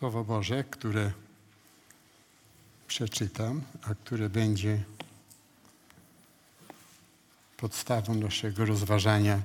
Słowo 0.00 0.24
Boże, 0.24 0.64
które 0.64 1.12
przeczytam, 2.88 3.62
a 3.82 3.94
które 3.94 4.28
będzie 4.30 4.82
podstawą 7.56 8.14
naszego 8.14 8.64
rozważania, 8.64 9.42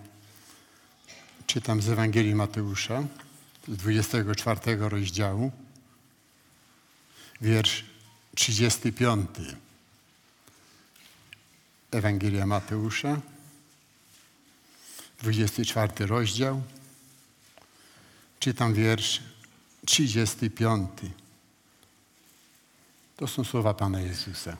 czytam 1.47 1.81
z 1.81 1.89
Ewangelii 1.89 2.35
Mateusza, 2.35 3.03
z 3.67 3.77
24 3.77 4.75
rozdziału, 4.75 5.51
wiersz 7.41 7.85
35. 8.35 9.29
Ewangelia 11.91 12.45
Mateusza, 12.45 13.21
24 15.21 16.05
rozdział, 16.05 16.63
czytam 18.39 18.73
wiersz 18.73 19.34
35. 19.85 20.89
To 23.15 23.27
są 23.27 23.43
słowa 23.43 23.73
Pana 23.73 24.01
Jezusa. 24.01 24.57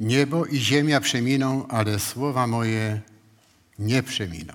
Niebo 0.00 0.46
i 0.46 0.56
ziemia 0.56 1.00
przeminą, 1.00 1.66
ale 1.68 1.98
słowa 1.98 2.46
moje 2.46 3.00
nie 3.78 4.02
przeminą. 4.02 4.54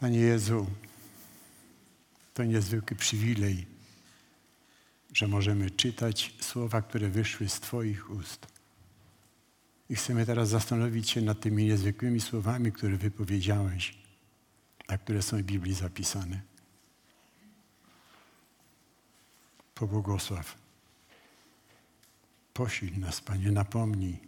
Panie 0.00 0.18
Jezu, 0.18 0.66
to 2.34 2.44
niezwykły 2.44 2.96
przywilej, 2.96 3.66
że 5.14 5.28
możemy 5.28 5.70
czytać 5.70 6.34
słowa, 6.40 6.82
które 6.82 7.08
wyszły 7.08 7.48
z 7.48 7.60
Twoich 7.60 8.10
ust. 8.10 8.46
I 9.90 9.96
chcemy 9.96 10.26
teraz 10.26 10.48
zastanowić 10.48 11.10
się 11.10 11.20
nad 11.20 11.40
tymi 11.40 11.64
niezwykłymi 11.64 12.20
słowami, 12.20 12.72
które 12.72 12.96
wypowiedziałeś, 12.96 13.99
a 14.90 14.98
które 14.98 15.22
są 15.22 15.38
w 15.38 15.42
Biblii 15.42 15.74
zapisane. 15.74 16.40
Pobłogosław. 19.74 20.54
Posil 22.54 22.98
nas, 22.98 23.20
Panie, 23.20 23.50
napomnij. 23.50 24.18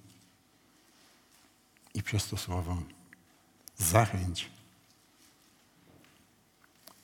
I 1.94 2.02
przez 2.02 2.28
to 2.28 2.36
słowo 2.36 2.82
zachęć. 3.76 4.50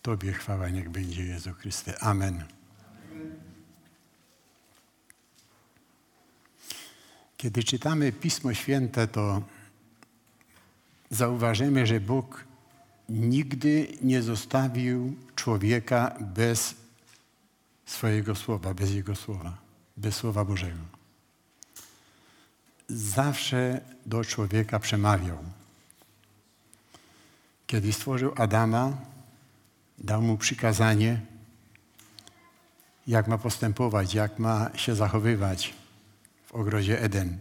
Tobie 0.02 0.32
chwała 0.32 0.68
niech 0.68 0.90
będzie 0.90 1.24
Jezu 1.24 1.52
Chryste. 1.54 2.02
Amen. 2.02 2.44
Kiedy 7.36 7.64
czytamy 7.64 8.12
Pismo 8.12 8.54
Święte, 8.54 9.08
to 9.08 9.42
zauważymy, 11.10 11.86
że 11.86 12.00
Bóg 12.00 12.44
nigdy 13.08 13.88
nie 14.02 14.22
zostawił 14.22 15.16
człowieka 15.36 16.16
bez 16.20 16.74
swojego 17.86 18.34
słowa, 18.34 18.74
bez 18.74 18.94
Jego 18.94 19.16
słowa, 19.16 19.56
bez 19.96 20.16
Słowa 20.16 20.44
Bożego. 20.44 20.78
Zawsze 22.88 23.80
do 24.06 24.24
człowieka 24.24 24.78
przemawiał. 24.78 25.38
Kiedy 27.66 27.92
stworzył 27.92 28.32
Adama, 28.36 28.96
dał 29.98 30.22
mu 30.22 30.36
przykazanie, 30.36 31.20
jak 33.06 33.28
ma 33.28 33.38
postępować, 33.38 34.14
jak 34.14 34.38
ma 34.38 34.70
się 34.74 34.94
zachowywać 34.94 35.74
w 36.46 36.52
ogrodzie 36.52 37.00
Eden. 37.00 37.38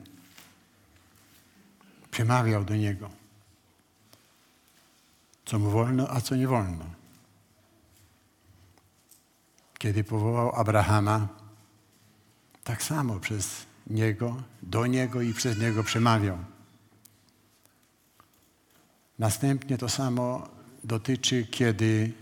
Przemawiał 2.11 2.63
do 2.63 2.75
niego, 2.75 3.09
co 5.47 5.59
mu 5.59 5.69
wolno, 5.71 6.07
a 6.11 6.21
co 6.21 6.35
nie 6.35 6.47
wolno. 6.47 6.85
Kiedy 9.77 10.03
powołał 10.03 10.55
Abrahama, 10.55 11.27
tak 12.63 12.83
samo 12.83 13.19
przez 13.19 13.65
niego, 13.87 14.43
do 14.61 14.87
niego 14.87 15.21
i 15.21 15.33
przez 15.33 15.59
niego 15.59 15.83
przemawiał. 15.83 16.37
Następnie 19.19 19.77
to 19.77 19.89
samo 19.89 20.47
dotyczy, 20.83 21.47
kiedy 21.51 22.13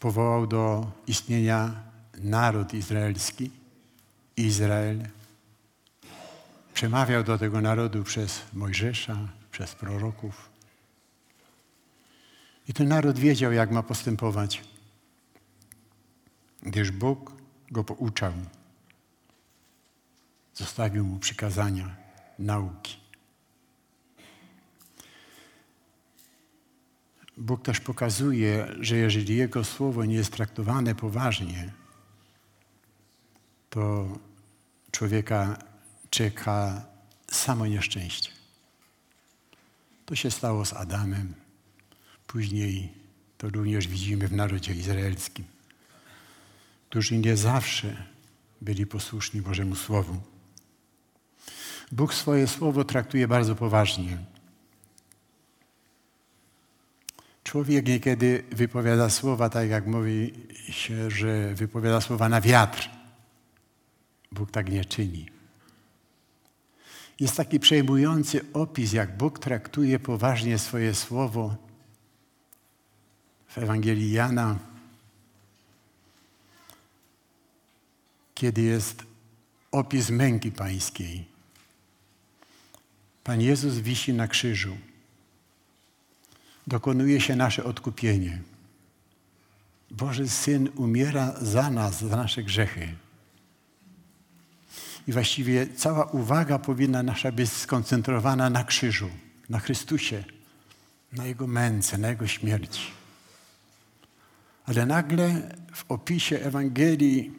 powołał 0.00 0.46
do 0.46 0.90
istnienia 1.06 1.82
naród 2.18 2.74
izraelski, 2.74 3.50
Izrael. 4.36 5.08
Przemawiał 6.74 7.24
do 7.24 7.38
tego 7.38 7.60
narodu 7.60 8.04
przez 8.04 8.42
Mojżesza, 8.52 9.16
przez 9.50 9.74
proroków. 9.74 10.51
I 12.68 12.72
ten 12.72 12.88
naród 12.88 13.18
wiedział, 13.18 13.52
jak 13.52 13.70
ma 13.70 13.82
postępować, 13.82 14.62
gdyż 16.62 16.90
Bóg 16.90 17.32
go 17.70 17.84
pouczał. 17.84 18.32
Zostawił 20.54 21.06
mu 21.06 21.18
przykazania, 21.18 21.96
nauki. 22.38 22.96
Bóg 27.36 27.62
też 27.62 27.80
pokazuje, 27.80 28.68
że 28.80 28.96
jeżeli 28.96 29.36
Jego 29.36 29.64
słowo 29.64 30.04
nie 30.04 30.14
jest 30.14 30.32
traktowane 30.32 30.94
poważnie, 30.94 31.72
to 33.70 34.08
człowieka 34.90 35.58
czeka 36.10 36.84
samo 37.30 37.66
nieszczęście. 37.66 38.30
To 40.06 40.14
się 40.14 40.30
stało 40.30 40.64
z 40.64 40.72
Adamem. 40.72 41.41
Później 42.32 42.92
to 43.38 43.48
również 43.48 43.88
widzimy 43.88 44.28
w 44.28 44.32
narodzie 44.32 44.74
izraelskim, 44.74 45.44
którzy 46.88 47.18
nie 47.18 47.36
zawsze 47.36 48.06
byli 48.60 48.86
posłuszni 48.86 49.42
Bożemu 49.42 49.74
Słowu. 49.74 50.20
Bóg 51.92 52.14
swoje 52.14 52.46
słowo 52.46 52.84
traktuje 52.84 53.28
bardzo 53.28 53.54
poważnie. 53.54 54.18
Człowiek 57.44 57.86
niekiedy 57.86 58.44
wypowiada 58.50 59.10
słowa, 59.10 59.48
tak 59.48 59.68
jak 59.68 59.86
mówi 59.86 60.32
się, 60.70 61.10
że 61.10 61.54
wypowiada 61.54 62.00
słowa 62.00 62.28
na 62.28 62.40
wiatr. 62.40 62.90
Bóg 64.32 64.50
tak 64.50 64.70
nie 64.70 64.84
czyni. 64.84 65.26
Jest 67.20 67.36
taki 67.36 67.60
przejmujący 67.60 68.52
opis, 68.52 68.92
jak 68.92 69.16
Bóg 69.16 69.38
traktuje 69.38 69.98
poważnie 69.98 70.58
swoje 70.58 70.94
słowo 70.94 71.71
w 73.52 73.58
Ewangelii 73.58 74.12
Jana, 74.12 74.58
kiedy 78.34 78.62
jest 78.62 79.02
opis 79.72 80.10
męki 80.10 80.52
pańskiej. 80.52 81.24
Pan 83.24 83.40
Jezus 83.40 83.74
wisi 83.74 84.12
na 84.12 84.28
krzyżu. 84.28 84.76
Dokonuje 86.66 87.20
się 87.20 87.36
nasze 87.36 87.64
odkupienie. 87.64 88.42
Boży 89.90 90.28
Syn 90.28 90.68
umiera 90.76 91.34
za 91.40 91.70
nas, 91.70 92.00
za 92.00 92.16
nasze 92.16 92.42
grzechy. 92.42 92.94
I 95.08 95.12
właściwie 95.12 95.66
cała 95.66 96.04
uwaga 96.04 96.58
powinna 96.58 97.02
nasza 97.02 97.32
być 97.32 97.52
skoncentrowana 97.52 98.50
na 98.50 98.64
krzyżu, 98.64 99.10
na 99.48 99.58
Chrystusie, 99.58 100.24
na 101.12 101.26
Jego 101.26 101.46
męce, 101.46 101.98
na 101.98 102.08
Jego 102.08 102.26
śmierci. 102.26 103.01
Ale 104.66 104.86
nagle 104.86 105.56
w 105.72 105.84
opisie 105.88 106.38
Ewangelii 106.38 107.32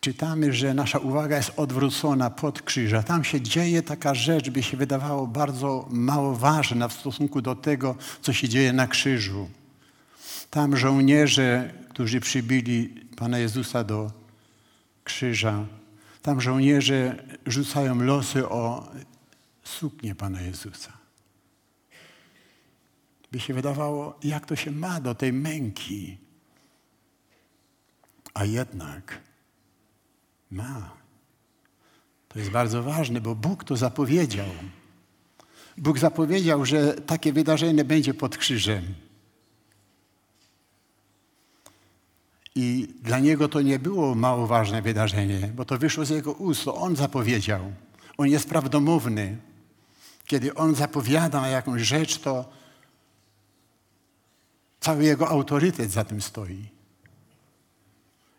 czytamy, 0.00 0.52
że 0.52 0.74
nasza 0.74 0.98
uwaga 0.98 1.36
jest 1.36 1.52
odwrócona 1.56 2.30
pod 2.30 2.62
krzyża. 2.62 3.02
Tam 3.02 3.24
się 3.24 3.40
dzieje 3.40 3.82
taka 3.82 4.14
rzecz, 4.14 4.50
by 4.50 4.62
się 4.62 4.76
wydawało 4.76 5.26
bardzo 5.26 5.88
mało 5.90 6.36
ważna 6.36 6.88
w 6.88 6.92
stosunku 6.92 7.42
do 7.42 7.54
tego, 7.54 7.96
co 8.22 8.32
się 8.32 8.48
dzieje 8.48 8.72
na 8.72 8.86
krzyżu. 8.86 9.48
Tam 10.50 10.76
żołnierze, 10.76 11.74
którzy 11.88 12.20
przybili 12.20 12.88
Pana 13.16 13.38
Jezusa 13.38 13.84
do 13.84 14.10
krzyża, 15.04 15.64
tam 16.22 16.40
żołnierze 16.40 17.24
rzucają 17.46 18.02
losy 18.02 18.48
o 18.48 18.88
suknię 19.64 20.14
Pana 20.14 20.40
Jezusa. 20.40 20.99
By 23.32 23.40
się 23.40 23.54
wydawało, 23.54 24.18
jak 24.22 24.46
to 24.46 24.56
się 24.56 24.70
ma 24.70 25.00
do 25.00 25.14
tej 25.14 25.32
męki. 25.32 26.18
A 28.34 28.44
jednak 28.44 29.20
ma. 30.50 30.90
To 32.28 32.38
jest 32.38 32.50
bardzo 32.50 32.82
ważne, 32.82 33.20
bo 33.20 33.34
Bóg 33.34 33.64
to 33.64 33.76
zapowiedział. 33.76 34.46
Bóg 35.78 35.98
zapowiedział, 35.98 36.64
że 36.64 36.94
takie 36.94 37.32
wydarzenie 37.32 37.84
będzie 37.84 38.14
pod 38.14 38.36
krzyżem. 38.36 38.94
I 42.54 42.94
dla 43.02 43.18
niego 43.18 43.48
to 43.48 43.62
nie 43.62 43.78
było 43.78 44.14
mało 44.14 44.46
ważne 44.46 44.82
wydarzenie, 44.82 45.50
bo 45.54 45.64
to 45.64 45.78
wyszło 45.78 46.04
z 46.04 46.10
jego 46.10 46.32
ust, 46.32 46.64
to 46.64 46.74
on 46.74 46.96
zapowiedział. 46.96 47.72
On 48.18 48.28
jest 48.28 48.48
prawdomówny. 48.48 49.36
Kiedy 50.26 50.54
on 50.54 50.74
zapowiada 50.74 51.48
jakąś 51.48 51.82
rzecz, 51.82 52.18
to 52.18 52.59
Cały 54.80 55.04
jego 55.04 55.28
autorytet 55.28 55.90
za 55.90 56.04
tym 56.04 56.22
stoi. 56.22 56.68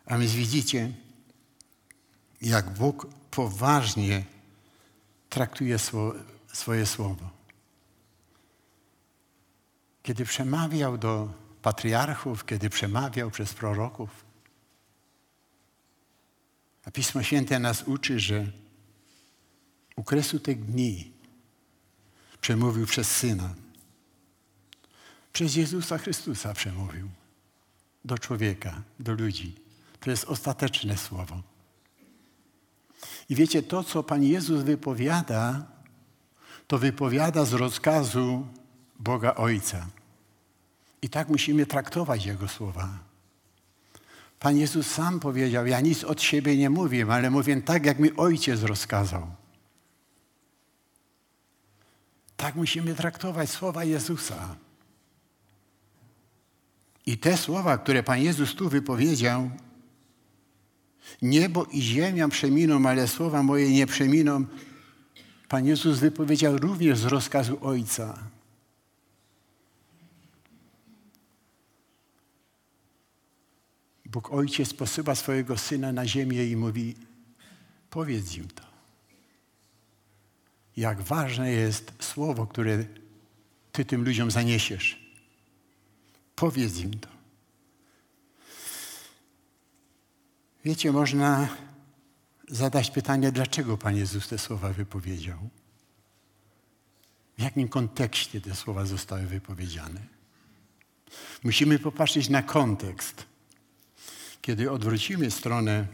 A 0.06 0.18
więc 0.18 0.32
widzicie, 0.32 0.92
jak 2.42 2.70
Bóg 2.70 3.06
poważnie 3.30 4.24
traktuje 5.28 5.76
swoje 6.52 6.86
słowo. 6.86 7.30
Kiedy 10.02 10.24
przemawiał 10.24 10.98
do 10.98 11.32
patriarchów, 11.62 12.44
kiedy 12.44 12.70
przemawiał 12.70 13.30
przez 13.30 13.54
proroków, 13.54 14.24
a 16.84 16.90
Pismo 16.90 17.22
Święte 17.22 17.58
nas 17.58 17.82
uczy, 17.82 18.20
że 18.20 18.46
u 19.96 20.04
kresu 20.04 20.40
tych 20.40 20.64
dni 20.64 21.12
przemówił 22.40 22.86
przez 22.86 23.16
Syna. 23.16 23.54
Przez 25.32 25.56
Jezusa 25.56 25.98
Chrystusa 25.98 26.54
przemówił 26.54 27.08
do 28.04 28.18
człowieka, 28.18 28.82
do 29.00 29.12
ludzi. 29.12 29.54
To 30.00 30.10
jest 30.10 30.24
ostateczne 30.24 30.96
słowo. 30.96 31.42
I 33.28 33.34
wiecie, 33.34 33.62
to, 33.62 33.84
co 33.84 34.02
Pan 34.02 34.22
Jezus 34.22 34.62
wypowiada, 34.62 35.66
to 36.66 36.78
wypowiada 36.78 37.44
z 37.44 37.52
rozkazu 37.52 38.46
Boga 38.98 39.34
Ojca. 39.34 39.86
I 41.02 41.08
tak 41.08 41.28
musimy 41.28 41.66
traktować 41.66 42.26
Jego 42.26 42.48
słowa. 42.48 42.98
Pan 44.40 44.56
Jezus 44.56 44.86
sam 44.86 45.20
powiedział, 45.20 45.66
ja 45.66 45.80
nic 45.80 46.04
od 46.04 46.22
siebie 46.22 46.56
nie 46.56 46.70
mówię, 46.70 47.06
ale 47.10 47.30
mówię 47.30 47.62
tak, 47.62 47.86
jak 47.86 47.98
mi 47.98 48.16
Ojciec 48.16 48.62
rozkazał. 48.62 49.26
Tak 52.36 52.54
musimy 52.54 52.94
traktować 52.94 53.50
słowa 53.50 53.84
Jezusa. 53.84 54.56
I 57.06 57.18
te 57.18 57.36
słowa, 57.36 57.78
które 57.78 58.02
Pan 58.02 58.22
Jezus 58.22 58.54
tu 58.54 58.68
wypowiedział, 58.68 59.50
niebo 61.22 61.64
i 61.64 61.82
ziemia 61.82 62.28
przeminą, 62.28 62.88
ale 62.88 63.08
słowa 63.08 63.42
moje 63.42 63.70
nie 63.70 63.86
przeminą, 63.86 64.44
Pan 65.48 65.66
Jezus 65.66 65.98
wypowiedział 65.98 66.58
również 66.58 66.98
z 66.98 67.04
rozkazu 67.04 67.58
Ojca. 67.60 68.18
Bóg 74.06 74.32
Ojciec 74.32 74.74
posyła 74.74 75.14
swojego 75.14 75.58
Syna 75.58 75.92
na 75.92 76.06
ziemię 76.06 76.46
i 76.46 76.56
mówi, 76.56 76.94
powiedz 77.90 78.36
im 78.36 78.48
to. 78.48 78.62
Jak 80.76 81.00
ważne 81.00 81.50
jest 81.50 81.92
słowo, 82.00 82.46
które 82.46 82.84
Ty 83.72 83.84
tym 83.84 84.04
ludziom 84.04 84.30
zaniesiesz. 84.30 85.01
Powiedz 86.42 86.78
im 86.78 86.98
to. 86.98 87.08
Wiecie, 90.64 90.92
można 90.92 91.48
zadać 92.48 92.90
pytanie, 92.90 93.32
dlaczego 93.32 93.78
Pan 93.78 93.96
Jezus 93.96 94.28
te 94.28 94.38
słowa 94.38 94.72
wypowiedział? 94.72 95.38
W 97.38 97.42
jakim 97.42 97.68
kontekście 97.68 98.40
te 98.40 98.54
słowa 98.54 98.86
zostały 98.86 99.26
wypowiedziane? 99.26 100.00
Musimy 101.44 101.78
popatrzeć 101.78 102.28
na 102.28 102.42
kontekst. 102.42 103.26
Kiedy 104.40 104.70
odwrócimy 104.70 105.30
stronę 105.30 105.86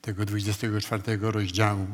tego 0.00 0.24
24 0.24 1.16
rozdziału, 1.20 1.86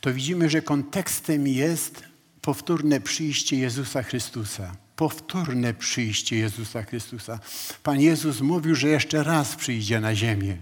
to 0.00 0.14
widzimy, 0.14 0.50
że 0.50 0.62
kontekstem 0.62 1.46
jest 1.46 2.11
powtórne 2.42 3.00
przyjście 3.00 3.56
Jezusa 3.56 4.02
Chrystusa. 4.02 4.76
Powtórne 4.96 5.74
przyjście 5.74 6.36
Jezusa 6.36 6.82
Chrystusa. 6.82 7.38
Pan 7.82 8.00
Jezus 8.00 8.40
mówił, 8.40 8.74
że 8.74 8.88
jeszcze 8.88 9.22
raz 9.22 9.56
przyjdzie 9.56 10.00
na 10.00 10.14
ziemię. 10.14 10.56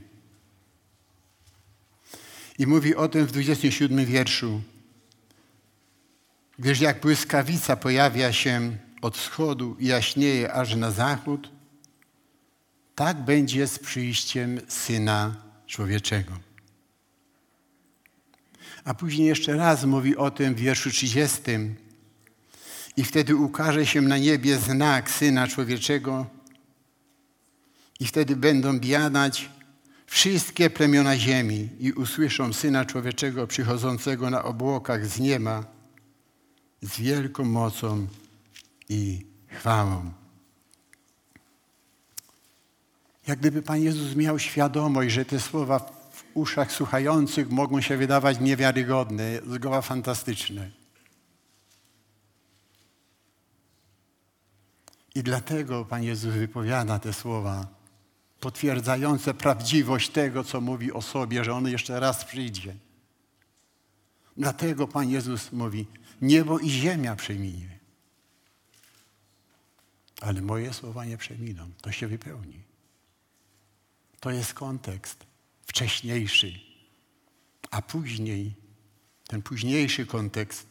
I 2.59 2.67
mówi 2.67 2.97
o 2.97 3.09
tym 3.09 3.27
w 3.27 3.33
27 3.33 4.07
wierszu. 4.07 4.61
Gdyż 6.59 6.81
jak 6.81 7.01
błyskawica 7.01 7.77
pojawia 7.77 8.33
się 8.33 8.77
od 9.03 9.17
wschodu 9.17 9.77
i 9.79 9.87
jaśnieje 9.87 10.53
aż 10.53 10.75
na 10.75 10.91
zachód, 10.91 11.51
tak 12.95 13.25
będzie 13.25 13.67
z 13.67 13.79
przyjściem 13.79 14.61
Syna 14.69 15.35
Człowieczego. 15.67 16.50
A 18.85 18.95
później 18.95 19.29
jeszcze 19.29 19.57
raz 19.57 19.85
mówi 19.85 20.17
o 20.17 20.31
tym 20.31 20.55
w 20.55 20.59
wierszu 20.59 20.91
30. 20.91 21.41
I 22.97 23.05
wtedy 23.05 23.37
ukaże 23.37 23.87
się 23.87 24.01
na 24.01 24.19
niebie 24.19 24.59
znak 24.59 25.11
Syna 25.11 25.49
Człowieczego 25.49 26.27
i 28.01 28.07
wtedy 28.07 28.37
będą 28.37 28.79
biadać 28.79 29.51
wszystkie 30.07 30.71
plemiona 30.71 31.19
ziemi 31.19 31.69
i 31.81 31.93
usłyszą 31.93 32.53
Syna 32.53 32.85
Człowieczego 32.85 33.47
przychodzącego 33.47 34.31
na 34.31 34.45
obłokach 34.45 35.07
z 35.07 35.21
nieba 35.21 35.65
z 36.83 37.01
wielką 37.01 37.45
mocą 37.45 38.07
i 38.89 39.27
chwałą. 39.47 40.13
Jak 43.27 43.39
gdyby 43.39 43.63
Pan 43.63 43.83
Jezus 43.83 44.17
miał 44.17 44.39
świadomość, 44.39 45.15
że 45.15 45.25
te 45.25 45.41
słowa 45.41 46.00
uszach 46.35 46.73
słuchających 46.73 47.51
mogą 47.51 47.81
się 47.81 47.97
wydawać 47.97 48.41
niewiarygodne, 48.41 49.41
zgoła 49.47 49.83
fantastyczne. 49.83 50.71
I 55.15 55.23
dlatego 55.23 55.85
Pan 55.85 56.03
Jezus 56.03 56.35
wypowiada 56.35 56.99
te 56.99 57.13
słowa 57.13 57.67
potwierdzające 58.41 59.35
prawdziwość 59.35 60.11
tego, 60.11 60.45
co 60.45 60.61
mówi 60.61 60.93
o 60.93 61.03
sobie, 61.03 61.45
że 61.45 61.55
On 61.55 61.69
jeszcze 61.69 62.01
raz 62.01 62.25
przyjdzie. 62.25 62.75
Dlatego 64.37 64.89
Pan 64.89 65.11
Jezus 65.11 65.53
mówi, 65.53 65.87
niebo 66.23 66.59
i 66.59 66.71
ziemia 66.71 67.17
przeminie. 67.17 67.79
Ale 70.21 70.43
moje 70.43 70.73
słowa 70.73 71.05
nie 71.05 71.17
przeminą. 71.17 71.71
To 71.83 71.93
się 71.93 72.09
wypełni. 72.09 72.63
To 74.21 74.31
jest 74.31 74.55
kontekst 74.55 75.30
wcześniejszy. 75.71 76.53
A 77.71 77.83
później, 77.83 78.53
ten 79.27 79.43
późniejszy 79.43 80.07
kontekst, 80.07 80.67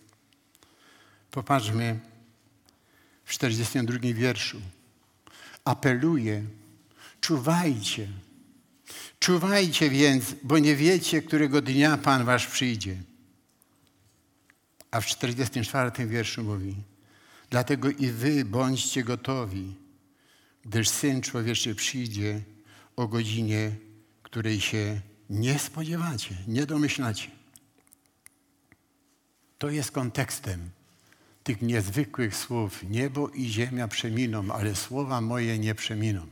popatrzmy 1.31 1.99
w 3.23 3.31
42 3.31 3.97
wierszu. 4.13 4.61
Apeluje, 5.65 6.43
czuwajcie. 7.21 8.07
Czuwajcie 9.19 9.89
więc, 9.89 10.35
bo 10.43 10.59
nie 10.59 10.75
wiecie, 10.75 11.21
którego 11.21 11.61
dnia 11.61 11.97
Pan 11.97 12.25
wasz 12.25 12.47
przyjdzie. 12.47 12.97
A 14.91 15.01
w 15.01 15.05
44 15.05 16.07
wierszu 16.07 16.43
mówi, 16.43 16.75
dlatego 17.49 17.89
i 17.89 18.07
wy 18.07 18.45
bądźcie 18.45 19.03
gotowi, 19.03 19.75
gdyż 20.65 20.89
Syn 20.89 21.21
Człowieczy 21.21 21.75
przyjdzie 21.75 22.41
o 22.95 23.07
godzinie, 23.07 23.88
której 24.29 24.61
się 24.61 25.01
nie 25.29 25.59
spodziewacie, 25.59 26.35
nie 26.47 26.65
domyślacie. 26.65 27.31
To 29.57 29.69
jest 29.69 29.91
kontekstem 29.91 30.69
tych 31.43 31.61
niezwykłych 31.61 32.35
słów. 32.35 32.83
Niebo 32.83 33.29
i 33.29 33.47
ziemia 33.47 33.87
przeminą, 33.87 34.51
ale 34.53 34.75
słowa 34.75 35.21
moje 35.21 35.59
nie 35.59 35.75
przeminą. 35.75 36.27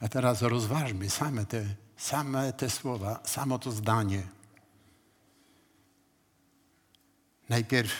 A 0.00 0.08
teraz 0.08 0.42
rozważmy 0.42 1.10
same 1.10 1.46
te, 1.46 1.64
same 1.96 2.52
te 2.52 2.70
słowa, 2.70 3.20
samo 3.24 3.58
to 3.58 3.72
zdanie. 3.72 4.22
Najpierw 7.48 7.92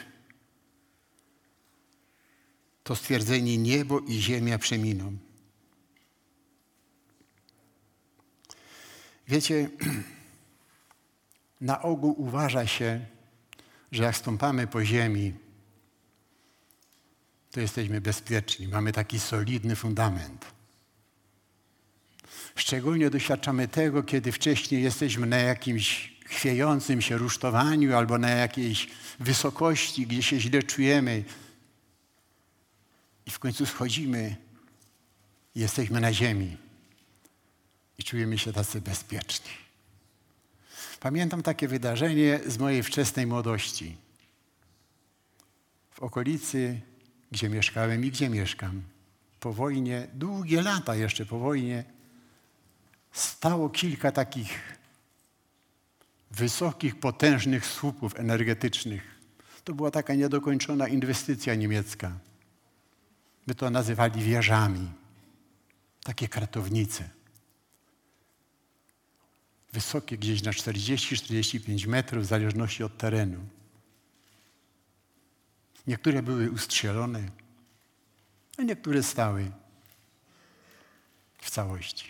to 2.84 2.96
stwierdzenie 2.96 3.58
niebo 3.58 4.00
i 4.00 4.20
ziemia 4.20 4.58
przeminą. 4.58 5.25
Wiecie, 9.28 9.68
na 11.60 11.82
ogół 11.82 12.14
uważa 12.18 12.66
się, 12.66 13.06
że 13.92 14.02
jak 14.02 14.16
stąpamy 14.16 14.66
po 14.66 14.84
ziemi, 14.84 15.32
to 17.50 17.60
jesteśmy 17.60 18.00
bezpieczni. 18.00 18.68
Mamy 18.68 18.92
taki 18.92 19.20
solidny 19.20 19.76
fundament. 19.76 20.46
Szczególnie 22.56 23.10
doświadczamy 23.10 23.68
tego, 23.68 24.02
kiedy 24.02 24.32
wcześniej 24.32 24.82
jesteśmy 24.82 25.26
na 25.26 25.36
jakimś 25.36 26.16
chwiejącym 26.24 27.02
się 27.02 27.18
rusztowaniu 27.18 27.96
albo 27.96 28.18
na 28.18 28.30
jakiejś 28.30 28.88
wysokości, 29.20 30.06
gdzie 30.06 30.22
się 30.22 30.40
źle 30.40 30.62
czujemy. 30.62 31.24
I 33.26 33.30
w 33.30 33.38
końcu 33.38 33.66
schodzimy 33.66 34.36
jesteśmy 35.54 36.00
na 36.00 36.12
ziemi 36.12 36.65
i 37.98 38.04
czujemy 38.04 38.38
się 38.38 38.52
tacy 38.52 38.80
bezpieczni. 38.80 39.50
Pamiętam 41.00 41.42
takie 41.42 41.68
wydarzenie 41.68 42.40
z 42.46 42.58
mojej 42.58 42.82
wczesnej 42.82 43.26
młodości. 43.26 43.96
w 45.90 46.02
okolicy, 46.02 46.80
gdzie 47.32 47.48
mieszkałem 47.48 48.04
i 48.04 48.10
gdzie 48.10 48.28
mieszkam. 48.28 48.82
Po 49.40 49.52
wojnie, 49.52 50.08
długie 50.14 50.62
lata 50.62 50.94
jeszcze 50.94 51.26
po 51.26 51.38
wojnie, 51.38 51.84
stało 53.12 53.68
kilka 53.68 54.12
takich 54.12 54.78
wysokich, 56.30 57.00
potężnych 57.00 57.66
słupów 57.66 58.16
energetycznych. 58.16 59.02
To 59.64 59.74
była 59.74 59.90
taka 59.90 60.14
niedokończona 60.14 60.88
inwestycja 60.88 61.54
niemiecka. 61.54 62.12
My 63.46 63.54
to 63.54 63.70
nazywali 63.70 64.22
wieżami. 64.22 64.92
Takie 66.04 66.28
kratownice. 66.28 67.15
Wysokie 69.76 70.18
gdzieś 70.18 70.42
na 70.42 70.50
40-45 70.50 71.86
metrów, 71.86 72.24
w 72.24 72.26
zależności 72.26 72.84
od 72.84 72.98
terenu. 72.98 73.40
Niektóre 75.86 76.22
były 76.22 76.50
ustrzelone, 76.50 77.30
a 78.58 78.62
niektóre 78.62 79.02
stały 79.02 79.50
w 81.38 81.50
całości. 81.50 82.06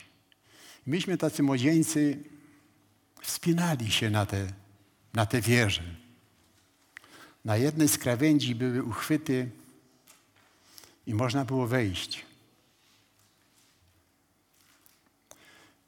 Myśmy 0.86 1.18
tacy 1.18 1.42
młodzieńcy 1.42 2.18
wspinali 3.22 3.90
się 3.90 4.10
na 4.10 4.26
te, 4.26 4.46
na 5.14 5.26
te 5.26 5.40
wieże. 5.40 5.94
Na 7.44 7.56
jednej 7.56 7.88
z 7.88 7.98
krawędzi 7.98 8.54
były 8.54 8.82
uchwyty 8.82 9.50
i 11.06 11.14
można 11.14 11.44
było 11.44 11.66
wejść. 11.66 12.26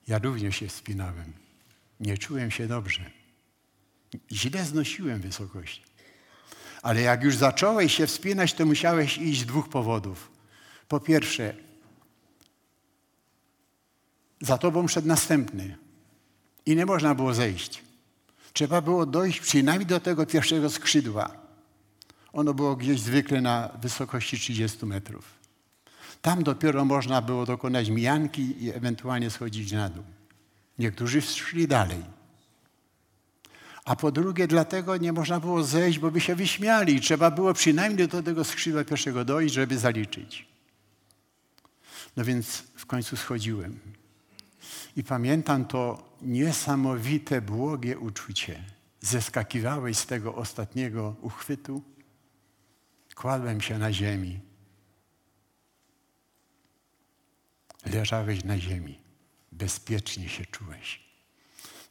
Ja 0.08 0.18
również 0.18 0.56
się 0.56 0.68
wspinałem. 0.68 1.47
Nie 2.00 2.18
czułem 2.18 2.50
się 2.50 2.66
dobrze. 2.66 3.10
Źle 4.32 4.64
znosiłem 4.64 5.20
wysokość. 5.20 5.82
Ale 6.82 7.00
jak 7.00 7.22
już 7.22 7.36
zacząłeś 7.36 7.96
się 7.96 8.06
wspinać, 8.06 8.52
to 8.52 8.66
musiałeś 8.66 9.18
iść 9.18 9.40
z 9.40 9.46
dwóch 9.46 9.68
powodów. 9.68 10.30
Po 10.88 11.00
pierwsze, 11.00 11.54
za 14.40 14.58
tobą 14.58 14.88
szedł 14.88 15.08
następny 15.08 15.76
i 16.66 16.76
nie 16.76 16.86
można 16.86 17.14
było 17.14 17.34
zejść. 17.34 17.82
Trzeba 18.52 18.80
było 18.80 19.06
dojść 19.06 19.40
przynajmniej 19.40 19.86
do 19.86 20.00
tego 20.00 20.26
pierwszego 20.26 20.70
skrzydła. 20.70 21.30
Ono 22.32 22.54
było 22.54 22.76
gdzieś 22.76 23.00
zwykle 23.00 23.40
na 23.40 23.68
wysokości 23.80 24.38
30 24.38 24.86
metrów. 24.86 25.24
Tam 26.22 26.42
dopiero 26.42 26.84
można 26.84 27.22
było 27.22 27.46
dokonać 27.46 27.88
mijanki 27.88 28.64
i 28.64 28.70
ewentualnie 28.70 29.30
schodzić 29.30 29.72
na 29.72 29.88
dół. 29.88 30.04
Niektórzy 30.78 31.22
szli 31.22 31.68
dalej. 31.68 32.04
A 33.84 33.96
po 33.96 34.12
drugie, 34.12 34.46
dlatego 34.46 34.96
nie 34.96 35.12
można 35.12 35.40
było 35.40 35.62
zejść, 35.62 35.98
bo 35.98 36.10
by 36.10 36.20
się 36.20 36.34
wyśmiali. 36.34 37.00
Trzeba 37.00 37.30
było 37.30 37.54
przynajmniej 37.54 38.08
do 38.08 38.22
tego 38.22 38.44
skrzydła 38.44 38.84
pierwszego 38.84 39.24
dojść, 39.24 39.54
żeby 39.54 39.78
zaliczyć. 39.78 40.48
No 42.16 42.24
więc 42.24 42.62
w 42.76 42.86
końcu 42.86 43.16
schodziłem. 43.16 43.78
I 44.96 45.04
pamiętam 45.04 45.64
to 45.64 46.08
niesamowite, 46.22 47.40
błogie 47.40 47.98
uczucie. 47.98 48.64
Zeskakiwałeś 49.00 49.98
z 49.98 50.06
tego 50.06 50.34
ostatniego 50.34 51.16
uchwytu, 51.20 51.82
kładłem 53.14 53.60
się 53.60 53.78
na 53.78 53.92
ziemi. 53.92 54.40
Leżałeś 57.86 58.44
na 58.44 58.58
ziemi, 58.58 58.98
bezpiecznie 59.58 60.28
się 60.28 60.46
czułeś. 60.46 61.00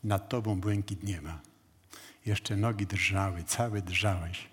Nad 0.04 0.30
tobą 0.30 0.60
błękit 0.60 1.04
nie 1.04 1.22
ma. 1.22 1.40
Jeszcze 2.26 2.56
nogi 2.56 2.86
drżały, 2.86 3.44
cały 3.44 3.82
drżałeś. 3.82 4.48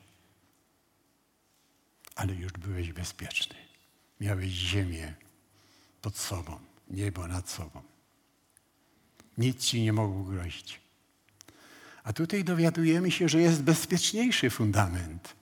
Ale 2.15 2.35
już 2.35 2.53
byłeś 2.53 2.93
bezpieczny. 2.93 3.57
Miałeś 4.21 4.51
ziemię 4.51 5.15
pod 6.03 6.17
sobą, 6.17 6.61
niebo 6.91 7.27
nad 7.27 7.51
sobą. 7.51 7.83
Nic 9.39 9.65
ci 9.65 9.83
nie 9.83 9.93
mogło 9.93 10.25
grozić. 10.25 10.81
A 12.05 12.13
tutaj 12.13 12.45
dowiadujemy 12.45 13.11
się, 13.11 13.29
że 13.29 13.41
jest 13.41 13.63
bezpieczniejszy 13.63 14.51
fundament 14.51 15.35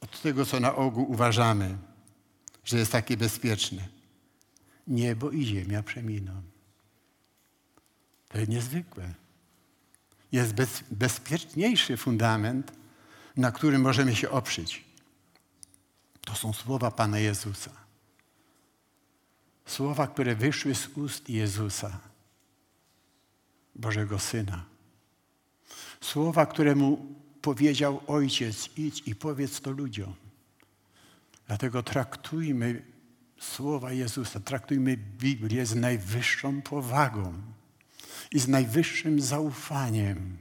od 0.00 0.20
tego, 0.22 0.46
co 0.46 0.60
na 0.60 0.74
ogół 0.74 1.10
uważamy, 1.10 1.78
że 2.64 2.78
jest 2.78 2.92
takie 2.92 3.16
bezpieczne. 3.16 3.88
Niebo 4.88 5.30
i 5.30 5.44
ziemia 5.46 5.82
przeminą. 5.82 6.42
To 8.28 8.38
jest 8.38 8.50
niezwykłe. 8.50 9.14
Jest 10.32 10.54
bez, 10.54 10.84
bezpieczniejszy 10.90 11.96
fundament, 11.96 12.72
na 13.36 13.52
którym 13.52 13.82
możemy 13.82 14.16
się 14.16 14.30
oprzeć. 14.30 14.84
To 16.20 16.34
są 16.34 16.52
słowa 16.52 16.90
Pana 16.90 17.18
Jezusa. 17.18 17.70
Słowa, 19.66 20.06
które 20.06 20.36
wyszły 20.36 20.74
z 20.74 20.88
ust 20.88 21.30
Jezusa. 21.30 21.98
Bożego 23.74 24.18
Syna. 24.18 24.64
Słowa, 26.00 26.46
które 26.46 26.74
mu 26.74 27.16
powiedział 27.42 28.00
Ojciec, 28.06 28.68
idź 28.76 29.02
i 29.08 29.14
powiedz 29.14 29.60
to 29.60 29.70
ludziom. 29.70 30.14
Dlatego 31.46 31.82
traktujmy 31.82 32.82
słowa 33.40 33.92
Jezusa, 33.92 34.40
traktujmy 34.40 34.96
Biblię 34.96 35.66
z 35.66 35.74
najwyższą 35.74 36.62
powagą 36.62 37.42
i 38.32 38.38
z 38.38 38.48
najwyższym 38.48 39.20
zaufaniem. 39.20 40.38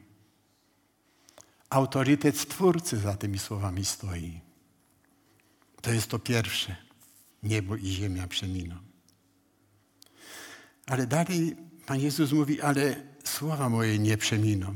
Autorytet 1.70 2.38
Stwórcy 2.38 2.98
za 2.98 3.13
tymi 3.13 3.39
słowami 3.39 3.86
stoi. 3.86 4.42
To 5.82 5.92
jest 5.92 6.08
to 6.08 6.20
pierwsze. 6.20 6.75
Niebo 7.44 7.75
i 7.75 7.86
ziemia 7.86 8.27
przeminą. 8.27 8.75
Ale 10.86 11.08
dalej 11.08 11.56
Pan 11.86 12.00
Jezus 12.00 12.32
mówi, 12.32 12.62
ale 12.62 12.96
słowa 13.24 13.70
moje 13.70 14.00
nie 14.00 14.18
przeminą. 14.18 14.75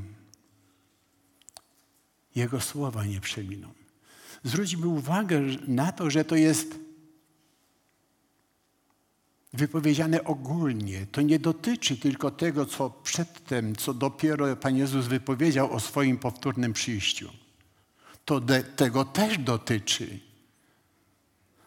Jego 2.36 2.62
słowa 2.62 3.06
nie 3.06 3.22
przeminą. 3.22 3.74
Zwróćmy 4.44 4.88
uwagę 4.88 5.42
na 5.68 5.92
to, 5.92 6.10
że 6.10 6.26
to 6.26 6.36
jest 6.36 6.80
wypowiedziane 9.54 10.24
ogólnie. 10.24 11.06
To 11.12 11.22
nie 11.22 11.40
dotyczy 11.40 11.98
tylko 11.98 12.32
tego, 12.32 12.66
co 12.66 12.90
przedtem, 12.90 13.76
co 13.76 13.94
dopiero 13.94 14.56
Pan 14.56 14.78
Jezus 14.78 15.06
wypowiedział 15.06 15.74
o 15.74 15.80
swoim 15.80 16.18
powtórnym 16.18 16.74
przyjściu. 16.74 17.30
To 18.26 18.40
de, 18.40 18.64
tego 18.64 19.06
też 19.06 19.38
dotyczy. 19.38 20.20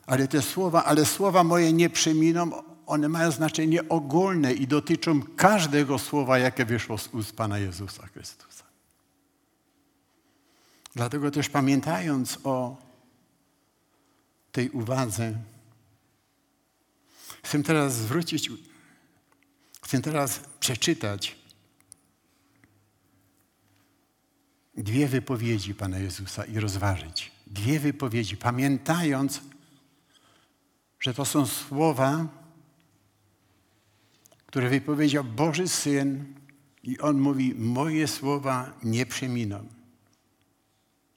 Ale 0.06 0.28
te 0.28 0.42
słowa, 0.42 0.84
ale 0.84 1.04
słowa 1.04 1.44
moje 1.44 1.72
nie 1.72 1.90
przeminą, 1.90 2.50
one 2.86 3.08
mają 3.08 3.30
znaczenie 3.30 3.88
ogólne 3.88 4.52
i 4.52 4.66
dotyczą 4.66 5.22
każdego 5.22 5.98
słowa, 5.98 6.38
jakie 6.38 6.64
wyszło 6.64 6.98
z 6.98 7.08
ust 7.08 7.36
Pana 7.36 7.58
Jezusa 7.58 8.06
Chrystusa. 8.06 8.64
Dlatego 10.94 11.30
też 11.30 11.48
pamiętając 11.48 12.38
o 12.44 12.76
tej 14.52 14.70
uwadze, 14.70 15.34
chcę 17.44 17.62
teraz 17.62 17.94
zwrócić, 17.94 18.50
chcę 19.82 20.00
teraz 20.00 20.40
przeczytać 20.60 21.36
dwie 24.76 25.08
wypowiedzi 25.08 25.74
Pana 25.74 25.98
Jezusa 25.98 26.44
i 26.44 26.58
rozważyć. 26.58 27.32
Dwie 27.46 27.80
wypowiedzi, 27.80 28.36
pamiętając, 28.36 29.40
że 31.00 31.14
to 31.14 31.24
są 31.24 31.46
słowa, 31.46 32.26
które 34.46 34.68
wypowiedział 34.68 35.24
Boży 35.24 35.68
Syn 35.68 36.34
i 36.82 36.98
On 36.98 37.20
mówi, 37.20 37.54
moje 37.54 38.08
słowa 38.08 38.78
nie 38.82 39.06
przeminą. 39.06 39.68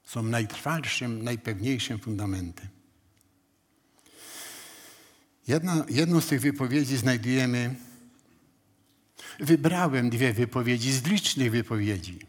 Są 0.03 0.23
najtrwalszym, 0.23 1.23
najpewniejszym 1.23 1.99
fundamentem. 1.99 2.76
Jedna, 5.47 5.85
jedną 5.89 6.21
z 6.21 6.27
tych 6.27 6.41
wypowiedzi 6.41 6.97
znajdujemy, 6.97 7.75
wybrałem 9.39 10.09
dwie 10.09 10.33
wypowiedzi 10.33 10.91
z 10.91 11.03
licznych 11.03 11.51
wypowiedzi, 11.51 12.19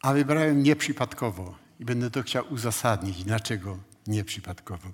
a 0.00 0.12
wybrałem 0.12 0.62
nieprzypadkowo 0.62 1.58
i 1.80 1.84
będę 1.84 2.10
to 2.10 2.22
chciał 2.22 2.52
uzasadnić, 2.52 3.24
dlaczego 3.24 3.78
nieprzypadkowo. 4.06 4.92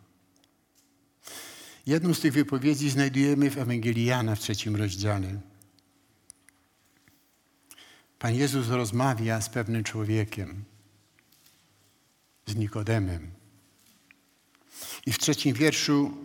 Jedną 1.87 2.15
z 2.15 2.21
tych 2.21 2.33
wypowiedzi 2.33 2.91
znajdujemy 2.91 3.51
w 3.51 3.59
Ewangelii 3.59 4.05
Jana 4.05 4.37
w 4.37 4.41
trzecim 4.41 4.77
rozdziale. 4.77 5.41
Pan 8.19 8.35
Jezus 8.35 8.69
rozmawia 8.69 9.41
z 9.41 9.49
pewnym 9.49 9.85
człowiekiem, 9.85 10.65
z 12.47 12.57
Nikodemem. 12.57 13.44
I 15.07 15.13
w 15.13 15.19
trzecim 15.19 15.55
wierszu 15.55 16.17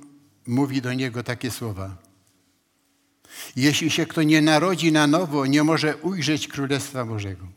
mówi 0.48 0.81
do 0.81 0.93
niego 0.93 1.24
takie 1.24 1.51
słowa. 1.51 1.98
Jeśli 3.55 3.89
się 3.89 4.05
kto 4.05 4.24
nie 4.24 4.41
narodzi 4.41 4.91
na 4.91 5.07
nowo, 5.07 5.45
nie 5.45 5.63
może 5.63 5.98
ujrzeć 5.98 6.48
Królestwa 6.48 7.05
Bożego. 7.05 7.48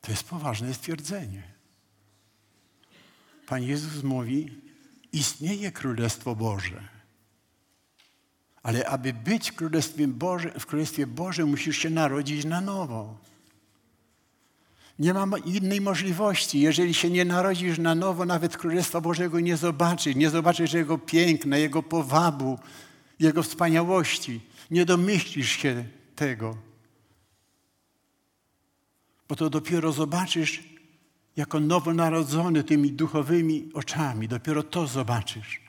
To 0.00 0.10
jest 0.10 0.24
poważne 0.24 0.74
stwierdzenie. 0.74 1.42
Pan 3.46 3.62
Jezus 3.62 4.02
mówi, 4.02 4.60
istnieje 5.12 5.72
Królestwo 5.72 6.34
Boże. 6.36 6.88
Ale 8.62 8.86
aby 8.86 9.12
być 9.12 9.50
w 9.50 9.54
Królestwie, 9.54 10.08
Boże, 10.08 10.50
w 10.60 10.66
Królestwie 10.66 11.06
Bożym, 11.06 11.48
musisz 11.48 11.78
się 11.78 11.90
narodzić 11.90 12.44
na 12.44 12.60
nowo. 12.60 13.18
Nie 14.98 15.14
ma 15.14 15.38
innej 15.38 15.80
możliwości. 15.80 16.60
Jeżeli 16.60 16.94
się 16.94 17.10
nie 17.10 17.24
narodzisz 17.24 17.78
na 17.78 17.94
nowo, 17.94 18.26
nawet 18.26 18.56
Królestwa 18.56 19.00
Bożego 19.00 19.40
nie 19.40 19.56
zobaczysz. 19.56 20.16
Nie 20.16 20.30
zobaczysz 20.30 20.72
Jego 20.72 20.98
piękna, 20.98 21.58
Jego 21.58 21.82
powabu, 21.82 22.58
Jego 23.20 23.42
wspaniałości. 23.42 24.40
Nie 24.70 24.84
domyślisz 24.84 25.50
się 25.50 25.84
tego. 26.16 26.56
Bo 29.28 29.36
to 29.36 29.50
dopiero 29.50 29.92
zobaczysz 29.92 30.62
jako 31.36 31.60
nowonarodzony 31.60 32.64
tymi 32.64 32.92
duchowymi 32.92 33.70
oczami. 33.74 34.28
Dopiero 34.28 34.62
to 34.62 34.86
zobaczysz, 34.86 35.60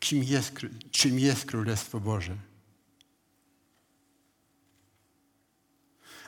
kim 0.00 0.24
jest, 0.24 0.52
czym 0.90 1.18
jest 1.18 1.44
Królestwo 1.44 2.00
Boże. 2.00 2.49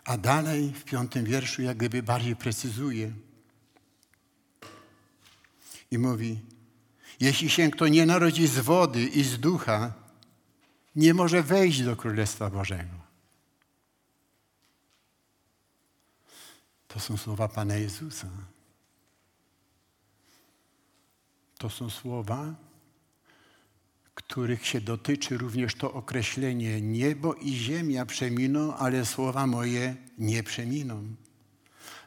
A 0.04 0.16
dalej 0.16 0.72
w 0.72 0.84
piątym 0.84 1.24
wierszu 1.24 1.62
jak 1.62 1.76
gdyby 1.76 2.02
bardziej 2.02 2.36
precyzuje 2.36 3.12
i 5.90 5.98
mówi, 5.98 6.40
jeśli 7.20 7.50
się 7.50 7.70
kto 7.70 7.88
nie 7.88 8.06
narodzi 8.06 8.46
z 8.46 8.58
wody 8.58 9.04
i 9.04 9.24
z 9.24 9.40
ducha, 9.40 9.92
nie 10.96 11.14
może 11.14 11.42
wejść 11.42 11.82
do 11.82 11.96
Królestwa 11.96 12.50
Bożego. 12.50 13.02
To 16.88 17.00
są 17.00 17.16
słowa 17.16 17.48
Pana 17.48 17.76
Jezusa. 17.76 18.28
To 21.58 21.70
są 21.70 21.90
słowa, 21.90 22.54
których 24.14 24.66
się 24.66 24.80
dotyczy 24.80 25.38
również 25.38 25.74
to 25.74 25.92
określenie 25.92 26.80
niebo 26.80 27.34
i 27.34 27.54
ziemia 27.54 28.06
przeminą, 28.06 28.76
ale 28.76 29.06
słowa 29.06 29.46
moje 29.46 29.96
nie 30.18 30.42
przeminą. 30.42 31.14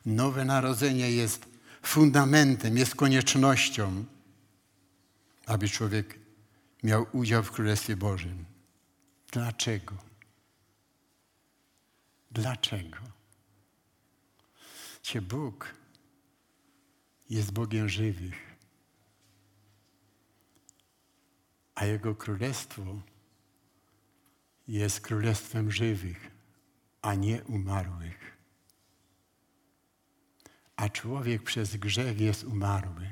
Nowe 0.05 0.45
narodzenie 0.45 1.11
jest 1.11 1.45
fundamentem, 1.83 2.77
jest 2.77 2.95
koniecznością, 2.95 4.05
aby 5.45 5.69
człowiek 5.69 6.19
miał 6.83 7.05
udział 7.11 7.43
w 7.43 7.51
Królestwie 7.51 7.95
Bożym. 7.95 8.45
Dlaczego? 9.31 9.95
Dlaczego? 12.31 12.97
Cię 15.01 15.21
Bóg 15.21 15.75
jest 17.29 17.51
Bogiem 17.51 17.89
żywych. 17.89 18.54
A 21.75 21.85
Jego 21.85 22.15
Królestwo 22.15 23.01
jest 24.67 25.01
Królestwem 25.01 25.71
żywych, 25.71 26.31
a 27.01 27.15
nie 27.15 27.43
umarłych. 27.43 28.37
A 30.75 30.89
człowiek 30.89 31.43
przez 31.43 31.75
grzech 31.75 32.19
jest 32.19 32.43
umarły. 32.43 33.09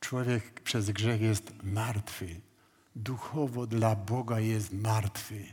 Człowiek 0.00 0.60
przez 0.60 0.90
grzech 0.90 1.20
jest 1.20 1.62
martwy. 1.62 2.40
Duchowo 2.96 3.66
dla 3.66 3.96
Boga 3.96 4.40
jest 4.40 4.72
martwy. 4.72 5.44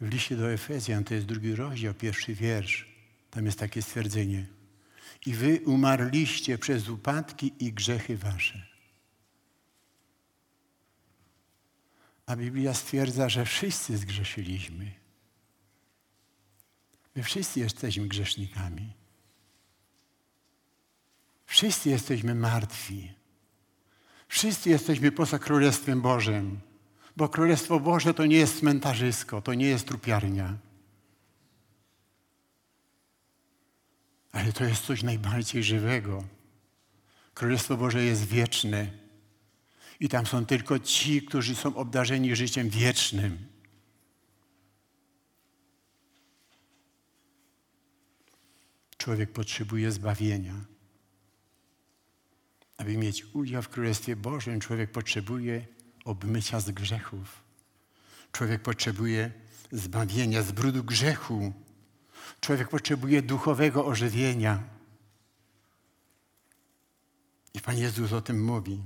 W 0.00 0.08
liście 0.08 0.36
do 0.36 0.52
Efezjan, 0.52 1.04
to 1.04 1.14
jest 1.14 1.26
drugi 1.26 1.54
rozdział, 1.54 1.94
pierwszy 1.94 2.34
wiersz, 2.34 2.88
tam 3.30 3.46
jest 3.46 3.58
takie 3.58 3.82
stwierdzenie. 3.82 4.46
I 5.26 5.34
wy 5.34 5.60
umarliście 5.66 6.58
przez 6.58 6.88
upadki 6.88 7.52
i 7.58 7.72
grzechy 7.72 8.16
wasze 8.16 8.71
A 12.26 12.36
Biblia 12.36 12.74
stwierdza, 12.74 13.28
że 13.28 13.44
wszyscy 13.44 13.96
zgrzeszyliśmy. 13.98 14.92
My 17.16 17.22
wszyscy 17.22 17.60
jesteśmy 17.60 18.08
grzesznikami. 18.08 18.92
Wszyscy 21.46 21.90
jesteśmy 21.90 22.34
martwi. 22.34 23.12
Wszyscy 24.28 24.70
jesteśmy 24.70 25.12
poza 25.12 25.38
Królestwem 25.38 26.00
Bożym. 26.00 26.60
Bo 27.16 27.28
Królestwo 27.28 27.80
Boże 27.80 28.14
to 28.14 28.26
nie 28.26 28.36
jest 28.36 28.58
cmentarzysko, 28.58 29.42
to 29.42 29.54
nie 29.54 29.66
jest 29.66 29.88
trupiarnia. 29.88 30.56
Ale 34.32 34.52
to 34.52 34.64
jest 34.64 34.84
coś 34.84 35.02
najbardziej 35.02 35.64
żywego. 35.64 36.24
Królestwo 37.34 37.76
Boże 37.76 38.04
jest 38.04 38.24
wieczne. 38.24 39.01
I 40.02 40.08
tam 40.08 40.26
są 40.26 40.46
tylko 40.46 40.78
ci, 40.78 41.22
którzy 41.22 41.54
są 41.54 41.76
obdarzeni 41.76 42.36
życiem 42.36 42.68
wiecznym. 42.68 43.46
Człowiek 48.96 49.32
potrzebuje 49.32 49.92
zbawienia. 49.92 50.54
Aby 52.76 52.96
mieć 52.96 53.24
udział 53.34 53.62
w 53.62 53.68
Królestwie 53.68 54.16
Bożym, 54.16 54.60
człowiek 54.60 54.92
potrzebuje 54.92 55.66
obmycia 56.04 56.60
z 56.60 56.70
grzechów. 56.70 57.42
Człowiek 58.32 58.62
potrzebuje 58.62 59.32
zbawienia 59.72 60.42
z 60.42 60.52
brudu 60.52 60.84
grzechu. 60.84 61.52
Człowiek 62.40 62.68
potrzebuje 62.68 63.22
duchowego 63.22 63.86
ożywienia. 63.86 64.62
I 67.54 67.60
Pan 67.60 67.78
Jezus 67.78 68.12
o 68.12 68.20
tym 68.20 68.44
mówi. 68.44 68.82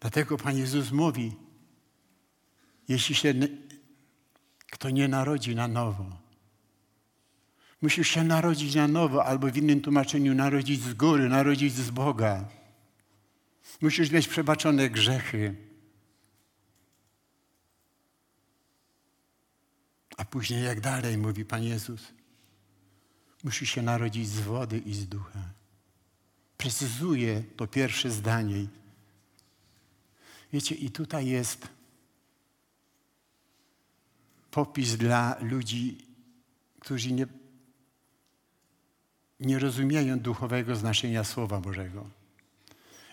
Dlatego 0.00 0.36
Pan 0.36 0.56
Jezus 0.56 0.92
mówi, 0.92 1.36
jeśli 2.88 3.14
się 3.14 3.34
kto 4.70 4.90
nie 4.90 5.08
narodzi 5.08 5.54
na 5.54 5.68
nowo, 5.68 6.06
musisz 7.82 8.08
się 8.08 8.24
narodzić 8.24 8.74
na 8.74 8.88
nowo, 8.88 9.24
albo 9.24 9.46
w 9.46 9.56
innym 9.56 9.80
tłumaczeniu 9.80 10.34
narodzić 10.34 10.80
z 10.80 10.94
góry, 10.94 11.28
narodzić 11.28 11.74
z 11.74 11.90
Boga. 11.90 12.48
Musisz 13.80 14.10
mieć 14.10 14.28
przebaczone 14.28 14.90
grzechy. 14.90 15.56
A 20.16 20.24
później 20.24 20.64
jak 20.64 20.80
dalej, 20.80 21.18
mówi 21.18 21.44
Pan 21.44 21.62
Jezus, 21.62 22.12
musisz 23.44 23.70
się 23.70 23.82
narodzić 23.82 24.28
z 24.28 24.40
wody 24.40 24.78
i 24.78 24.94
z 24.94 25.08
ducha. 25.08 25.40
Precyzuje 26.56 27.42
to 27.56 27.66
pierwsze 27.66 28.10
zdanie 28.10 28.66
Wiecie, 30.52 30.74
i 30.74 30.90
tutaj 30.90 31.26
jest 31.26 31.68
popis 34.50 34.96
dla 34.96 35.36
ludzi, 35.40 35.98
którzy 36.80 37.12
nie, 37.12 37.26
nie 39.40 39.58
rozumieją 39.58 40.20
duchowego 40.20 40.76
znaczenia 40.76 41.24
Słowa 41.24 41.60
Bożego. 41.60 42.10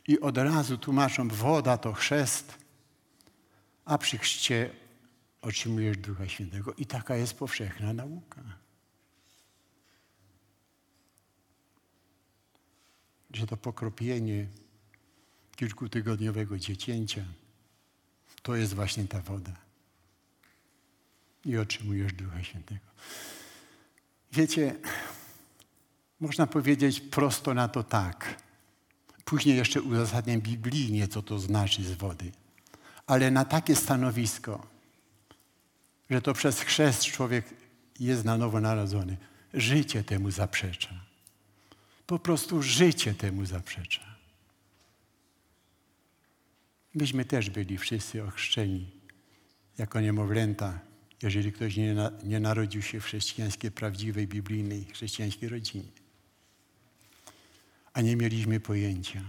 I 0.07 0.19
od 0.19 0.37
razu 0.37 0.77
tłumaczą, 0.77 1.27
woda 1.27 1.77
to 1.77 1.93
chrzest, 1.93 2.57
a 3.85 3.97
przy 3.97 4.17
chrzcie 4.17 4.69
otrzymujesz 5.41 5.97
Ducha 5.97 6.27
Świętego. 6.27 6.73
I 6.73 6.85
taka 6.85 7.15
jest 7.15 7.33
powszechna 7.33 7.93
nauka. 7.93 8.43
Że 13.33 13.47
to 13.47 13.57
pokropienie 13.57 14.47
kilkutygodniowego 15.57 16.57
dziecięcia, 16.57 17.25
to 18.41 18.55
jest 18.55 18.73
właśnie 18.73 19.07
ta 19.07 19.21
woda. 19.21 19.51
I 21.45 21.57
otrzymujesz 21.57 22.13
Ducha 22.13 22.43
Świętego. 22.43 22.85
Wiecie, 24.31 24.75
można 26.19 26.47
powiedzieć 26.47 26.99
prosto 26.99 27.53
na 27.53 27.67
to 27.67 27.83
tak. 27.83 28.41
Później 29.25 29.57
jeszcze 29.57 29.81
uzasadniam 29.81 30.41
biblijnie, 30.41 31.07
co 31.07 31.21
to 31.21 31.39
znaczy 31.39 31.83
z 31.83 31.93
wody. 31.93 32.31
Ale 33.07 33.31
na 33.31 33.45
takie 33.45 33.75
stanowisko, 33.75 34.67
że 36.09 36.21
to 36.21 36.33
przez 36.33 36.61
chrzest 36.61 37.03
człowiek 37.03 37.45
jest 37.99 38.25
na 38.25 38.37
nowo 38.37 38.61
narodzony, 38.61 39.17
życie 39.53 40.03
temu 40.03 40.31
zaprzecza. 40.31 40.93
Po 42.07 42.19
prostu 42.19 42.63
życie 42.63 43.13
temu 43.13 43.45
zaprzecza. 43.45 44.06
Myśmy 46.99 47.25
też 47.25 47.49
byli 47.49 47.77
wszyscy 47.77 48.23
ochrzczeni 48.23 48.91
jako 49.77 50.01
niemowlęta, 50.01 50.79
jeżeli 51.21 51.51
ktoś 51.51 51.77
nie, 51.77 51.93
na, 51.93 52.11
nie 52.23 52.39
narodził 52.39 52.81
się 52.81 52.99
w 52.99 53.03
chrześcijańskiej, 53.05 53.71
prawdziwej, 53.71 54.27
biblijnej, 54.27 54.85
chrześcijańskiej 54.85 55.49
rodzinie. 55.49 55.91
A 57.93 58.01
nie 58.01 58.15
mieliśmy 58.15 58.59
pojęcia 58.59 59.23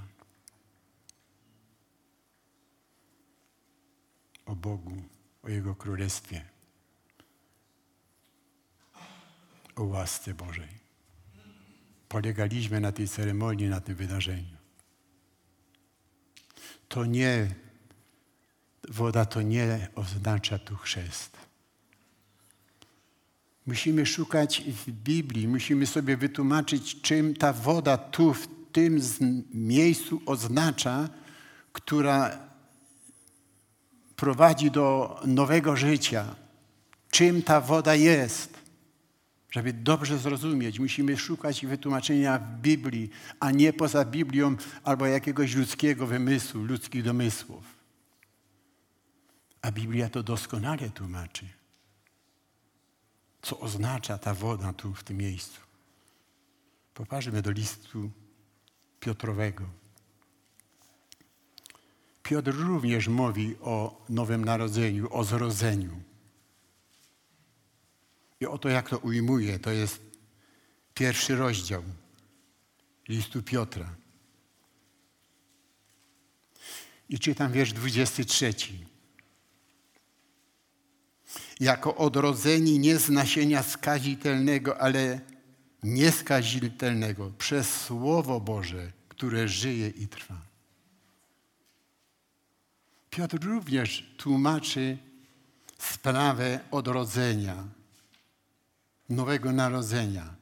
o 4.47 4.57
Bogu, 4.57 5.03
o 5.43 5.49
Jego 5.49 5.75
Królestwie, 5.75 6.45
o 9.77 9.85
łasce 9.85 10.35
Bożej. 10.35 10.79
Polegaliśmy 12.09 12.81
na 12.81 12.93
tej 12.93 13.09
ceremonii, 13.09 13.69
na 13.69 13.81
tym 13.81 13.95
wydarzeniu. 13.95 14.58
To 16.89 17.05
nie, 17.05 17.55
woda 18.89 19.25
to 19.25 19.43
nie 19.43 19.89
oznacza 19.95 20.59
tu 20.59 20.77
chrzest. 20.77 21.37
Musimy 23.67 24.07
szukać 24.07 24.63
w 24.87 24.91
Biblii, 24.91 25.49
musimy 25.49 25.87
sobie 25.87 26.17
wytłumaczyć, 26.17 27.01
czym 27.01 27.35
ta 27.35 27.53
woda 27.53 27.99
tu, 27.99 28.35
w 28.35 28.49
tym 28.73 29.01
miejscu 29.55 30.23
oznacza, 30.27 31.09
która 31.73 32.39
prowadzi 34.17 34.71
do 34.71 35.21
nowego 35.27 35.77
życia. 35.77 36.35
Czym 37.11 37.43
ta 37.43 37.61
woda 37.61 37.95
jest? 37.95 38.58
Żeby 39.51 39.73
dobrze 39.73 40.19
zrozumieć, 40.19 40.79
musimy 40.79 41.17
szukać 41.17 41.67
wytłumaczenia 41.67 42.39
w 42.39 42.61
Biblii, 42.61 43.11
a 43.41 43.51
nie 43.51 43.73
poza 43.73 44.05
Biblią 44.05 44.57
albo 44.85 45.07
jakiegoś 45.07 45.55
ludzkiego 45.55 46.07
wymysłu, 46.07 46.65
ludzkich 46.65 47.03
domysłów. 47.03 47.65
A 49.63 49.73
Biblia 49.73 50.09
to 50.09 50.23
doskonale 50.23 50.91
tłumaczy, 50.91 51.49
co 53.43 53.61
oznacza 53.61 54.19
ta 54.19 54.35
woda 54.35 54.73
tu 54.73 54.95
w 54.95 55.05
tym 55.05 55.17
miejscu. 55.17 55.61
Popatrzmy 56.95 57.43
do 57.43 57.51
listu 57.51 58.11
Piotrowego. 59.01 59.65
Piotr 62.23 62.55
również 62.55 63.09
mówi 63.09 63.57
o 63.61 64.05
Nowym 64.09 64.45
Narodzeniu, 64.45 65.09
o 65.13 65.25
zrodzeniu. 65.25 66.08
I 68.41 68.47
oto 68.47 68.69
jak 68.69 68.89
to 68.89 68.99
ujmuje, 68.99 69.59
to 69.59 69.71
jest 69.71 70.01
pierwszy 70.95 71.37
rozdział 71.37 71.83
listu 73.09 73.43
Piotra. 73.43 73.95
I 77.09 77.19
czytam 77.19 77.53
wiersz 77.53 77.73
23. 77.73 78.55
Jako 81.61 81.97
odrodzeni 81.97 82.79
nie 82.79 82.99
z 82.99 83.09
nasienia 83.09 83.63
skazitelnego, 83.63 84.81
ale 84.81 85.21
nieskazitelnego, 85.83 87.33
przez 87.39 87.81
Słowo 87.81 88.41
Boże, 88.41 88.93
które 89.09 89.49
żyje 89.49 89.89
i 89.89 90.09
trwa. 90.09 90.41
Piotr 93.11 93.45
również 93.45 94.15
tłumaczy 94.17 94.99
sprawę 95.79 96.61
odrodzenia, 96.71 97.65
nowego 99.09 99.53
narodzenia. 99.53 100.35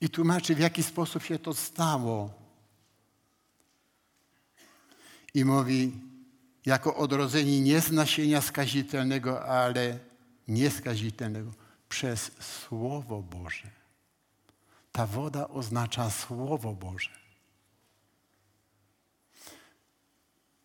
I 0.00 0.08
tłumaczy, 0.08 0.54
w 0.54 0.58
jaki 0.58 0.82
sposób 0.82 1.22
się 1.22 1.38
to 1.38 1.54
stało. 1.54 2.30
I 5.34 5.44
mówi, 5.44 5.92
jako 6.66 6.96
odrodzeni 6.96 7.60
nie 7.60 7.80
z 7.80 7.92
nasienia 7.92 8.40
skazitelnego, 8.40 9.44
ale 9.44 9.98
nieskazitelnego, 10.48 11.50
przez 11.88 12.30
Słowo 12.40 13.22
Boże. 13.22 13.70
Ta 14.92 15.06
woda 15.06 15.48
oznacza 15.48 16.10
Słowo 16.10 16.74
Boże. 16.74 17.10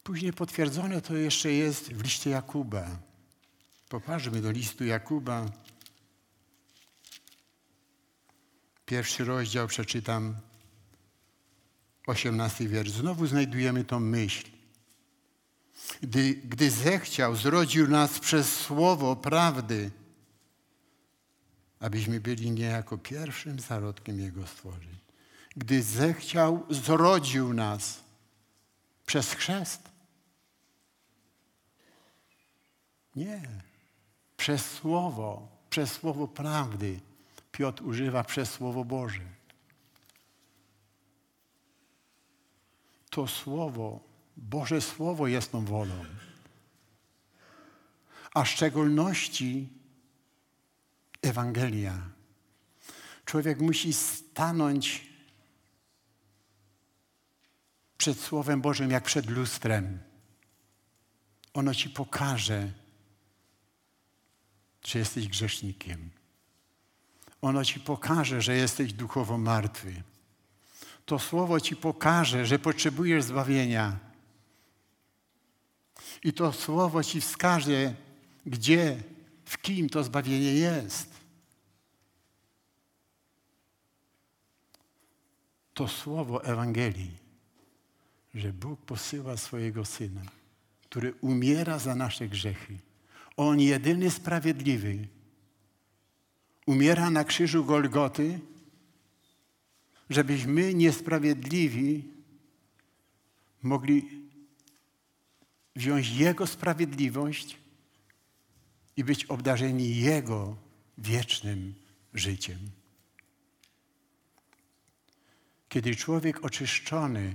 Później 0.04 0.34
potwierdzone 0.34 1.02
to 1.02 1.16
jeszcze 1.16 1.52
jest 1.52 1.94
w 1.94 2.04
liście 2.04 2.30
Jakuba. 2.30 2.88
Popatrzmy 3.90 4.42
do 4.42 4.52
listu 4.52 4.86
Jakuba. 4.86 5.46
Pierwszy 8.86 9.26
rozdział 9.26 9.68
przeczytam, 9.68 10.36
osiemnasty 12.08 12.68
wiersz. 12.68 12.92
Znowu 12.92 13.28
znajdujemy 13.28 13.84
tą 13.84 14.00
myśl. 14.00 14.48
Gdy, 16.02 16.34
gdy 16.34 16.72
zechciał, 16.72 17.36
zrodził 17.36 17.88
nas 17.88 18.20
przez 18.20 18.56
słowo 18.56 19.16
prawdy, 19.16 19.92
abyśmy 21.80 22.20
byli 22.20 22.52
niejako 22.52 22.98
pierwszym 22.98 23.60
zarodkiem 23.60 24.20
Jego 24.20 24.48
stworzeń. 24.48 24.98
Gdy 25.56 25.84
zechciał, 25.84 26.66
zrodził 26.70 27.54
nas 27.54 28.04
przez 29.06 29.34
chrzest. 29.34 29.82
Nie. 33.16 33.42
Przez 34.38 34.66
słowo, 34.66 35.48
przez 35.70 35.92
słowo 35.92 36.28
prawdy. 36.28 37.00
Piotr 37.54 37.84
używa 37.84 38.24
przez 38.24 38.52
słowo 38.52 38.86
Boże. 38.86 39.22
To 43.10 43.28
słowo, 43.28 44.00
Boże 44.38 44.82
Słowo 44.82 45.28
jest 45.28 45.52
tą 45.52 45.66
wolą. 45.66 46.06
A 48.34 48.44
w 48.44 48.50
szczególności 48.50 49.70
Ewangelia. 51.22 52.10
Człowiek 53.26 53.60
musi 53.60 53.94
stanąć 53.94 55.08
przed 57.98 58.20
Słowem 58.20 58.62
Bożym 58.62 58.92
jak 58.92 59.04
przed 59.04 59.30
lustrem. 59.30 60.00
Ono 61.54 61.76
ci 61.76 61.90
pokaże, 61.90 62.72
czy 64.82 64.98
jesteś 64.98 65.28
grzesznikiem. 65.28 66.23
Ono 67.44 67.66
ci 67.66 67.80
pokaże, 67.80 68.42
że 68.42 68.56
jesteś 68.56 68.94
duchowo 68.94 69.38
martwy. 69.38 70.04
To 71.06 71.20
słowo 71.20 71.60
ci 71.60 71.76
pokaże, 71.76 72.46
że 72.46 72.60
potrzebujesz 72.60 73.24
zbawienia. 73.24 74.00
I 76.24 76.34
to 76.34 76.54
słowo 76.54 77.04
ci 77.04 77.22
wskaże, 77.22 77.94
gdzie, 78.46 78.98
w 79.46 79.58
kim 79.62 79.90
to 79.90 80.04
zbawienie 80.04 80.54
jest. 80.54 81.10
To 85.74 85.88
słowo 85.88 86.44
Ewangelii, 86.44 87.18
że 88.36 88.54
Bóg 88.54 88.82
posyła 88.82 89.38
swojego 89.38 89.86
Syna, 89.86 90.22
który 90.84 91.14
umiera 91.22 91.80
za 91.80 91.96
nasze 91.96 92.28
grzechy 92.28 92.78
on 93.38 93.60
jedyny 93.60 94.12
sprawiedliwy 94.12 95.08
umiera 96.66 97.10
na 97.10 97.24
krzyżu 97.24 97.66
Golgoty, 97.66 98.40
żebyśmy 100.10 100.74
niesprawiedliwi 100.74 102.04
mogli 103.62 104.24
wziąć 105.76 106.10
Jego 106.10 106.48
sprawiedliwość 106.48 107.58
i 108.98 109.04
być 109.04 109.26
obdarzeni 109.26 109.98
Jego 109.98 110.58
wiecznym 110.98 111.76
życiem. 112.14 112.60
Kiedy 115.70 115.96
człowiek 115.96 116.46
oczyszczony 116.46 117.34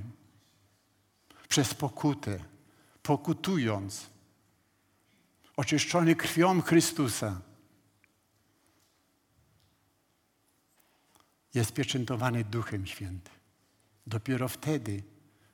przez 1.49 1.75
pokutę, 1.75 2.45
pokutując, 3.03 4.11
oczyszczony 5.57 6.17
krwią 6.17 6.63
Chrystusa, 6.63 7.41
jest 11.55 11.73
pieczętowany 11.73 12.45
Duchem 12.45 12.87
Świętym. 12.87 13.35
Dopiero 14.07 14.49
wtedy 14.49 15.03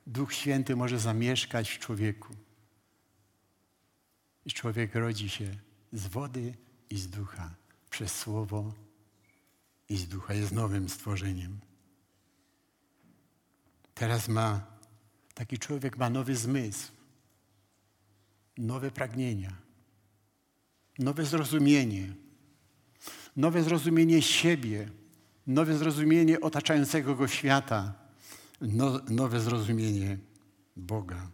Duch 0.07 0.33
Święty 0.33 0.75
może 0.75 0.99
zamieszkać 0.99 1.69
w 1.69 1.79
człowieku. 1.79 2.35
I 4.45 4.51
człowiek 4.51 4.95
rodzi 4.95 5.29
się 5.29 5.55
z 5.93 6.07
wody 6.07 6.53
i 6.89 6.97
z 6.97 7.09
ducha, 7.09 7.55
przez 7.89 8.15
słowo 8.15 8.73
i 9.89 9.97
z 9.97 10.07
ducha. 10.07 10.33
Jest 10.33 10.51
nowym 10.51 10.89
stworzeniem. 10.89 11.59
Teraz 13.93 14.27
ma, 14.27 14.65
taki 15.33 15.59
człowiek 15.59 15.97
ma 15.97 16.09
nowy 16.09 16.35
zmysł, 16.35 16.91
nowe 18.57 18.91
pragnienia 18.91 19.65
nowe 20.99 21.25
zrozumienie, 21.25 22.13
nowe 23.35 23.63
zrozumienie 23.63 24.21
siebie, 24.21 24.89
nowe 25.47 25.77
zrozumienie 25.77 26.41
otaczającego 26.41 27.15
go 27.15 27.27
świata, 27.27 27.93
no, 28.61 28.99
nowe 29.09 29.39
zrozumienie 29.39 30.17
Boga. 30.75 31.27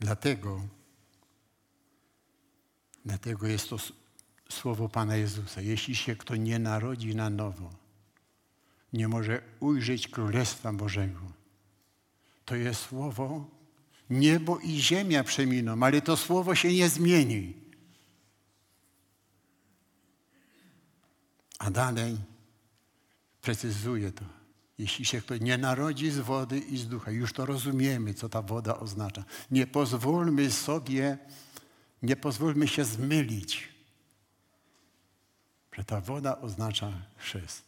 Dlatego, 0.00 0.60
dlatego 3.04 3.46
jest 3.46 3.68
to 3.68 3.76
słowo 4.48 4.88
Pana 4.88 5.16
Jezusa. 5.16 5.60
Jeśli 5.60 5.94
się 5.94 6.16
kto 6.16 6.36
nie 6.36 6.58
narodzi 6.58 7.16
na 7.16 7.30
nowo, 7.30 7.70
nie 8.92 9.08
może 9.08 9.42
ujrzeć 9.60 10.08
Królestwa 10.08 10.72
Bożego. 10.72 11.20
To 12.44 12.56
jest 12.56 12.80
słowo, 12.80 13.46
Niebo 14.12 14.58
i 14.58 14.80
ziemia 14.80 15.24
przeminą, 15.24 15.82
ale 15.82 16.00
to 16.00 16.16
słowo 16.16 16.54
się 16.54 16.72
nie 16.72 16.88
zmieni. 16.88 17.61
A 21.62 21.70
dalej 21.70 22.18
precyzuje 23.40 24.12
to. 24.12 24.24
Jeśli 24.78 25.04
się 25.04 25.20
ktoś 25.20 25.40
nie 25.40 25.58
narodzi 25.58 26.10
z 26.10 26.18
wody 26.18 26.58
i 26.58 26.78
z 26.78 26.88
ducha, 26.88 27.10
już 27.10 27.32
to 27.32 27.46
rozumiemy, 27.46 28.14
co 28.14 28.28
ta 28.28 28.42
woda 28.42 28.78
oznacza. 28.78 29.24
Nie 29.50 29.66
pozwólmy 29.66 30.50
sobie, 30.50 31.18
nie 32.02 32.16
pozwólmy 32.16 32.68
się 32.68 32.84
zmylić, 32.84 33.68
że 35.72 35.84
ta 35.84 36.00
woda 36.00 36.40
oznacza 36.40 36.92
chrzest. 37.16 37.64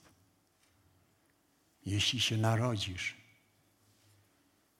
Jeśli 1.86 2.20
się 2.20 2.36
narodzisz 2.36 3.16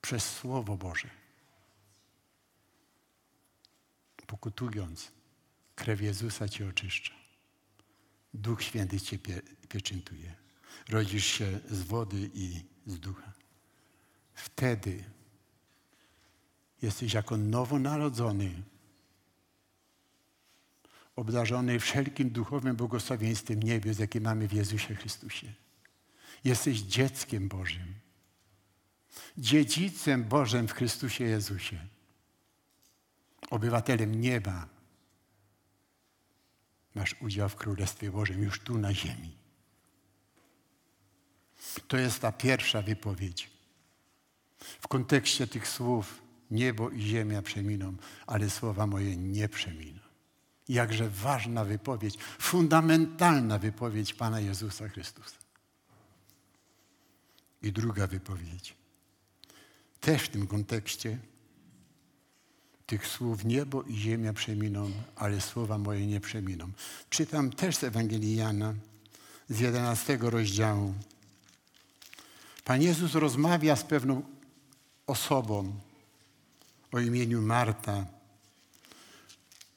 przez 0.01 0.23
Słowo 0.23 0.77
Boże, 0.77 1.09
pokutując, 4.27 5.11
krew 5.75 6.01
Jezusa 6.01 6.49
cię 6.49 6.67
oczyszcza. 6.67 7.24
Duch 8.35 8.63
Święty 8.63 8.99
cię 8.99 9.19
pie, 9.19 9.41
pieczętuje. 9.69 10.35
Rodzisz 10.89 11.25
się 11.25 11.59
z 11.69 11.81
wody 11.81 12.29
i 12.33 12.61
z 12.85 12.99
ducha. 12.99 13.33
Wtedy 14.33 15.03
jesteś 16.81 17.13
jako 17.13 17.37
nowonarodzony, 17.37 18.63
obdarzony 21.15 21.79
wszelkim 21.79 22.29
duchowym 22.29 22.75
błogosławieństwem 22.75 23.63
niebios, 23.63 23.99
jakie 23.99 24.21
mamy 24.21 24.47
w 24.47 24.53
Jezusie 24.53 24.95
Chrystusie. 24.95 25.53
Jesteś 26.43 26.79
dzieckiem 26.79 27.47
Bożym, 27.47 27.93
dziedzicem 29.37 30.23
Bożym 30.23 30.67
w 30.67 30.73
Chrystusie 30.73 31.23
Jezusie, 31.23 31.87
obywatelem 33.49 34.21
nieba. 34.21 34.74
Masz 36.95 37.15
udział 37.21 37.49
w 37.49 37.55
Królestwie 37.55 38.11
Bożym 38.11 38.43
już 38.43 38.59
tu 38.59 38.77
na 38.77 38.93
ziemi. 38.93 39.37
To 41.87 41.97
jest 41.97 42.19
ta 42.19 42.31
pierwsza 42.31 42.81
wypowiedź. 42.81 43.49
W 44.59 44.87
kontekście 44.87 45.47
tych 45.47 45.67
słów 45.67 46.21
niebo 46.51 46.89
i 46.89 47.01
ziemia 47.01 47.41
przeminą, 47.41 47.95
ale 48.27 48.49
słowa 48.49 48.87
moje 48.87 49.17
nie 49.17 49.49
przeminą. 49.49 49.99
Jakże 50.69 51.09
ważna 51.09 51.65
wypowiedź, 51.65 52.17
fundamentalna 52.39 53.59
wypowiedź 53.59 54.13
Pana 54.13 54.39
Jezusa 54.39 54.89
Chrystusa. 54.89 55.37
I 57.61 57.71
druga 57.71 58.07
wypowiedź. 58.07 58.75
Też 59.99 60.21
w 60.23 60.29
tym 60.29 60.47
kontekście 60.47 61.17
tych 62.85 63.07
słów 63.07 63.45
niebo 63.45 63.83
i 63.83 63.95
ziemia 63.95 64.33
przeminą, 64.33 64.91
ale 65.15 65.41
słowa 65.41 65.77
moje 65.77 66.07
nie 66.07 66.19
przeminą. 66.19 66.71
Czytam 67.09 67.51
też 67.51 67.75
z 67.75 67.83
Ewangelii 67.83 68.35
Jana 68.35 68.73
z 69.49 69.59
11 69.59 70.17
rozdziału. 70.21 70.93
Pan 72.63 72.81
Jezus 72.81 73.13
rozmawia 73.13 73.75
z 73.75 73.83
pewną 73.83 74.21
osobą 75.07 75.73
o 76.91 76.99
imieniu 76.99 77.41
Marta. 77.41 78.05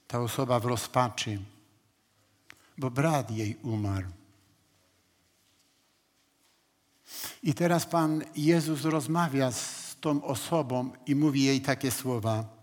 Ta 0.08 0.20
osoba 0.20 0.60
w 0.60 0.64
rozpaczy, 0.64 1.38
bo 2.78 2.90
brat 2.90 3.30
jej 3.30 3.56
umarł. 3.62 4.08
I 7.42 7.54
teraz 7.54 7.86
Pan 7.86 8.24
Jezus 8.36 8.82
rozmawia 8.82 9.52
z 9.52 9.96
tą 10.00 10.24
osobą 10.24 10.92
i 11.06 11.14
mówi 11.14 11.44
jej 11.44 11.60
takie 11.60 11.90
słowa. 11.90 12.57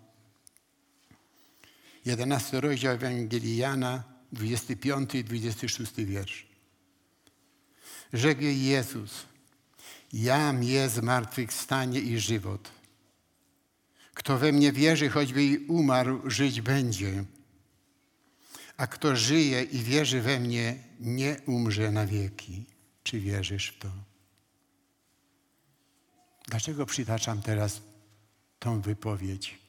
11 2.05 2.61
rozdział 2.61 2.93
Ewangelii 2.93 3.57
Jana, 3.57 4.03
25 4.31 5.15
i 5.15 5.23
26 5.23 5.93
wiersz. 5.95 6.47
Rzekł 8.13 8.41
jej 8.41 8.65
Jezus, 8.65 9.25
jam 10.13 10.63
jest 10.63 10.95
zmartwychwstanie 10.95 11.99
i 11.99 12.19
żywot. 12.19 12.71
Kto 14.13 14.37
we 14.37 14.51
mnie 14.51 14.71
wierzy, 14.71 15.09
choćby 15.09 15.43
i 15.43 15.57
umarł, 15.57 16.29
żyć 16.29 16.61
będzie. 16.61 17.23
A 18.77 18.87
kto 18.87 19.15
żyje 19.15 19.63
i 19.63 19.79
wierzy 19.79 20.21
we 20.21 20.39
mnie, 20.39 20.79
nie 20.99 21.37
umrze 21.45 21.91
na 21.91 22.05
wieki. 22.05 22.65
Czy 23.03 23.19
wierzysz 23.19 23.69
w 23.69 23.79
to? 23.79 23.89
Dlaczego 26.47 26.85
przytaczam 26.85 27.41
teraz 27.41 27.81
tą 28.59 28.81
wypowiedź? 28.81 29.64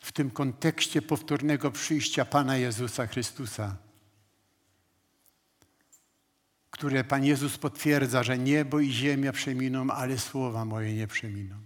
W 0.00 0.12
tym 0.12 0.30
kontekście 0.30 1.02
powtórnego 1.02 1.70
przyjścia 1.70 2.24
Pana 2.24 2.56
Jezusa 2.56 3.06
Chrystusa, 3.06 3.76
które 6.70 7.04
Pan 7.04 7.24
Jezus 7.24 7.58
potwierdza, 7.58 8.22
że 8.22 8.38
niebo 8.38 8.80
i 8.80 8.92
ziemia 8.92 9.32
przeminą, 9.32 9.90
ale 9.90 10.18
słowa 10.18 10.64
moje 10.64 10.94
nie 10.94 11.06
przeminą. 11.06 11.56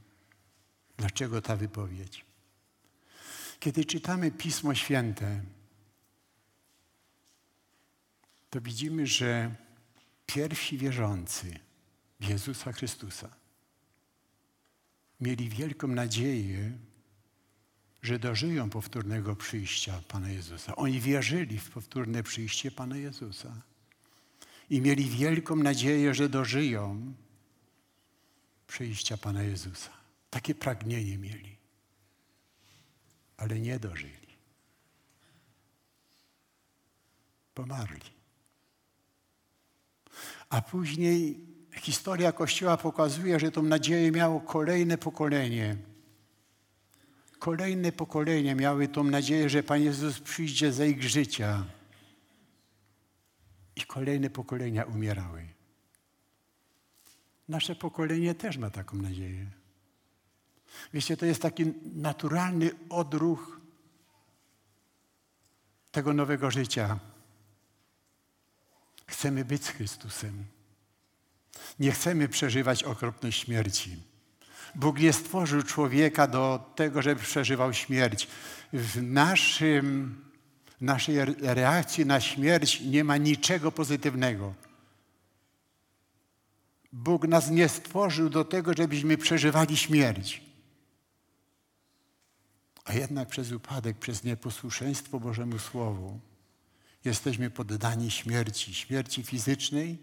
Dlaczego 0.97 1.43
ta 1.43 1.57
wypowiedź? 1.57 2.25
Kiedy 3.61 3.85
czytamy 3.85 4.31
Pismo 4.31 4.75
Święte, 4.75 5.41
to 8.51 8.61
widzimy, 8.61 9.07
że 9.07 9.55
pierwsi 10.27 10.79
wierzący 10.79 11.59
w 12.21 12.29
Jezusa 12.29 12.73
Chrystusa 12.73 13.29
mieli 15.21 15.49
wielką 15.49 15.89
nadzieję, 15.89 16.73
że 18.05 18.19
dożyją 18.19 18.71
powtórnego 18.71 19.37
przyjścia 19.37 20.01
Pana 20.09 20.31
Jezusa. 20.31 20.77
Oni 20.77 21.01
wierzyli 21.01 21.59
w 21.59 21.71
powtórne 21.71 22.23
przyjście 22.23 22.71
Pana 22.71 22.97
Jezusa 22.97 23.63
i 24.71 24.81
mieli 24.81 25.05
wielką 25.09 25.57
nadzieję, 25.57 26.15
że 26.15 26.29
dożyją 26.29 27.15
przyjścia 28.67 29.17
Pana 29.17 29.43
Jezusa. 29.43 29.91
Takie 30.31 30.55
pragnienie 30.55 31.19
mieli, 31.19 31.57
ale 33.37 33.61
nie 33.61 33.79
dożyli. 33.79 34.35
Pomarli. 37.55 38.11
A 40.49 40.63
później 40.63 41.41
historia 41.77 42.33
Kościoła 42.33 42.77
pokazuje, 42.77 43.41
że 43.41 43.51
tą 43.51 43.63
nadzieję 43.63 44.13
miało 44.13 44.41
kolejne 44.41 44.99
pokolenie. 44.99 45.94
Kolejne 47.45 47.93
pokolenie 47.93 48.55
miały 48.55 48.89
tą 48.89 49.05
nadzieję, 49.05 49.49
że 49.49 49.63
Pan 49.63 49.83
Jezus 49.83 50.21
przyjdzie 50.21 50.73
za 50.73 50.85
ich 50.85 51.03
życia. 51.03 51.65
I 53.77 53.83
kolejne 53.83 54.31
pokolenia 54.31 54.85
umierały. 54.85 55.49
Nasze 57.49 57.75
pokolenie 57.75 58.35
też 58.35 58.57
ma 58.57 58.71
taką 58.71 58.97
nadzieję. 58.97 59.47
Wiecie, 60.93 61.17
to 61.17 61.27
jest 61.27 61.43
taki 61.43 61.65
naturalny 61.95 62.71
odruch 62.89 63.61
tego 65.93 66.13
nowego 66.13 66.51
życia. 66.51 66.99
Chcemy 69.07 69.45
być 69.45 69.65
z 69.65 69.69
Chrystusem. 69.69 70.45
Nie 71.79 71.93
chcemy 71.93 72.29
przeżywać 72.29 72.85
okropnej 72.85 73.33
śmierci. 73.33 74.14
Bóg 74.75 74.99
nie 74.99 75.13
stworzył 75.13 75.63
człowieka 75.63 76.27
do 76.27 76.73
tego, 76.75 77.03
żeby 77.03 77.21
przeżywał 77.21 77.73
śmierć. 77.73 78.29
W 78.73 79.03
naszym, 79.03 80.17
naszej 80.81 81.17
reakcji 81.41 82.07
na 82.07 82.21
śmierć 82.21 82.81
nie 82.81 83.05
ma 83.05 83.17
niczego 83.17 83.73
pozytywnego. 83.73 84.55
Bóg 86.93 87.29
nas 87.29 87.51
nie 87.51 87.69
stworzył 87.69 88.31
do 88.31 88.45
tego, 88.45 88.75
żebyśmy 88.75 89.17
przeżywali 89.17 89.77
śmierć. 89.77 90.43
A 92.85 92.93
jednak 92.93 93.29
przez 93.29 93.53
upadek, 93.53 93.99
przez 93.99 94.25
nieposłuszeństwo 94.25 95.21
Bożemu 95.21 95.59
Słowu 95.59 96.21
jesteśmy 97.05 97.51
poddani 97.51 98.11
śmierci, 98.11 98.75
śmierci 98.75 99.23
fizycznej 99.23 99.99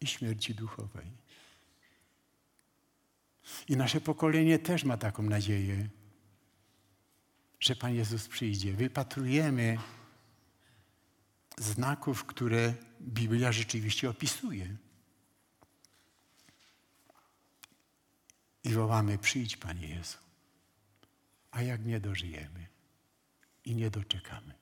i 0.00 0.06
śmierci 0.06 0.54
duchowej. 0.54 1.25
I 3.68 3.76
nasze 3.76 4.00
pokolenie 4.00 4.58
też 4.58 4.84
ma 4.84 4.96
taką 4.96 5.22
nadzieję, 5.22 5.88
że 7.60 7.76
Pan 7.76 7.94
Jezus 7.94 8.28
przyjdzie. 8.28 8.72
Wypatrujemy 8.72 9.78
znaków, 11.58 12.24
które 12.24 12.74
Biblia 13.00 13.52
rzeczywiście 13.52 14.10
opisuje. 14.10 14.76
I 18.64 18.70
wołamy, 18.72 19.18
przyjdź 19.18 19.56
Panie 19.56 19.88
Jezu. 19.88 20.18
A 21.50 21.62
jak 21.62 21.84
nie 21.84 22.00
dożyjemy 22.00 22.66
i 23.64 23.74
nie 23.74 23.90
doczekamy 23.90 24.54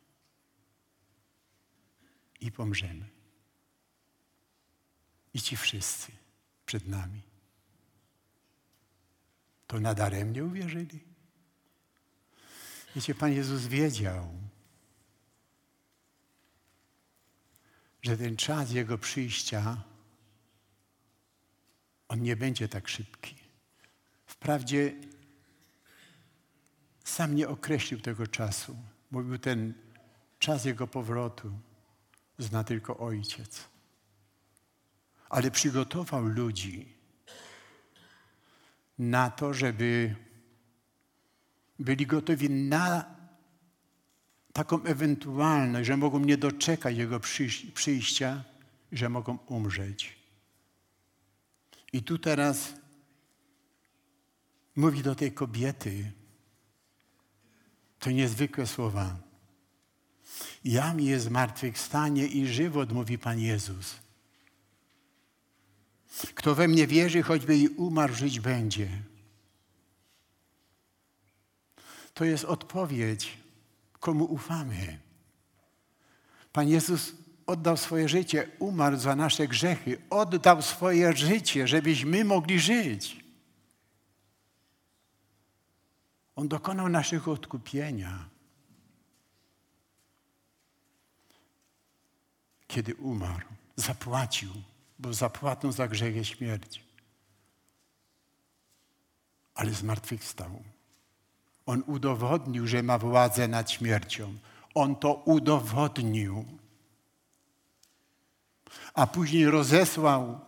i 2.41 2.53
pomrzemy. 2.53 3.09
I 5.35 5.41
ci 5.41 5.57
wszyscy 5.57 6.13
przed 6.67 6.89
nami. 6.89 7.34
To 9.67 9.81
nadaremnie 9.81 10.45
uwierzyli. 10.45 11.01
Wiecie, 12.97 13.15
Pan 13.15 13.33
Jezus 13.33 13.67
wiedział, 13.67 14.29
że 18.03 18.17
ten 18.17 18.37
czas 18.37 18.71
Jego 18.71 18.99
przyjścia, 18.99 19.83
on 22.09 22.23
nie 22.23 22.37
będzie 22.37 22.69
tak 22.69 22.89
szybki. 22.89 23.37
Wprawdzie 24.27 24.95
sam 27.05 27.35
nie 27.35 27.49
określił 27.49 28.01
tego 28.01 28.27
czasu. 28.27 28.77
Mówił, 29.11 29.39
ten 29.39 29.75
czas 30.39 30.65
Jego 30.65 30.87
powrotu 30.87 31.59
zna 32.39 32.65
tylko 32.65 32.99
Ojciec. 32.99 33.69
Ale 35.29 35.51
przygotował 35.51 36.25
ludzi 36.25 36.94
na 38.99 39.31
to, 39.31 39.55
żeby 39.55 40.15
byli 41.79 42.07
gotowi 42.07 42.51
na 42.51 43.15
taką 44.53 44.83
ewentualność, 44.83 45.87
że 45.87 45.97
mogą 45.97 46.19
nie 46.19 46.37
doczekać 46.37 46.97
Jego 46.97 47.21
przyjścia, 47.75 48.45
że 48.93 49.09
mogą 49.09 49.39
umrzeć. 49.47 50.17
I 51.93 52.03
tu 52.03 52.19
teraz 52.19 52.73
mówi 54.77 55.03
do 55.03 55.15
tej 55.15 55.33
kobiety, 55.33 56.13
to 57.99 58.11
niezwykłe 58.11 58.67
słowa. 58.67 59.17
Jam 60.65 61.01
jest 61.01 61.25
zmartwychwstanie 61.25 62.27
i 62.27 62.47
żywot, 62.47 62.93
mówi 62.93 63.19
Pan 63.19 63.41
Jezus. 63.41 64.04
Kto 66.35 66.55
we 66.55 66.69
mnie 66.69 66.87
wierzy, 66.87 67.23
choćby 67.23 67.57
i 67.57 67.69
umarł, 67.69 68.15
żyć 68.15 68.41
będzie. 68.41 68.89
To 72.15 72.25
jest 72.25 72.45
odpowiedź, 72.45 73.39
komu 74.01 74.25
ufamy. 74.25 74.99
Pan 76.53 76.69
Jezus 76.69 77.13
oddał 77.47 77.77
swoje 77.77 78.09
życie, 78.09 78.49
umarł 78.59 78.97
za 78.97 79.17
nasze 79.17 79.49
grzechy, 79.49 80.03
oddał 80.11 80.63
swoje 80.63 81.17
życie, 81.17 81.69
żebyśmy 81.69 82.25
mogli 82.25 82.61
żyć. 82.61 83.25
On 86.37 86.49
dokonał 86.49 86.89
naszego 86.89 87.33
odkupienia. 87.33 88.29
Kiedy 92.67 92.95
umarł, 92.95 93.47
zapłacił, 93.77 94.51
bo 94.99 95.13
zapłatą 95.13 95.73
za 95.73 95.89
grzech 95.89 96.17
jest 96.17 96.31
śmierć. 96.31 96.85
Ale 99.55 99.71
zmartwychwstał. 99.71 100.63
On 101.67 101.83
udowodnił, 101.87 102.67
że 102.67 102.83
ma 102.83 102.99
władzę 102.99 103.49
nad 103.49 103.71
śmiercią. 103.71 104.35
On 104.75 104.97
to 104.97 105.15
udowodnił. 105.15 106.45
A 108.95 109.07
później 109.07 109.47
rozesłał 109.47 110.41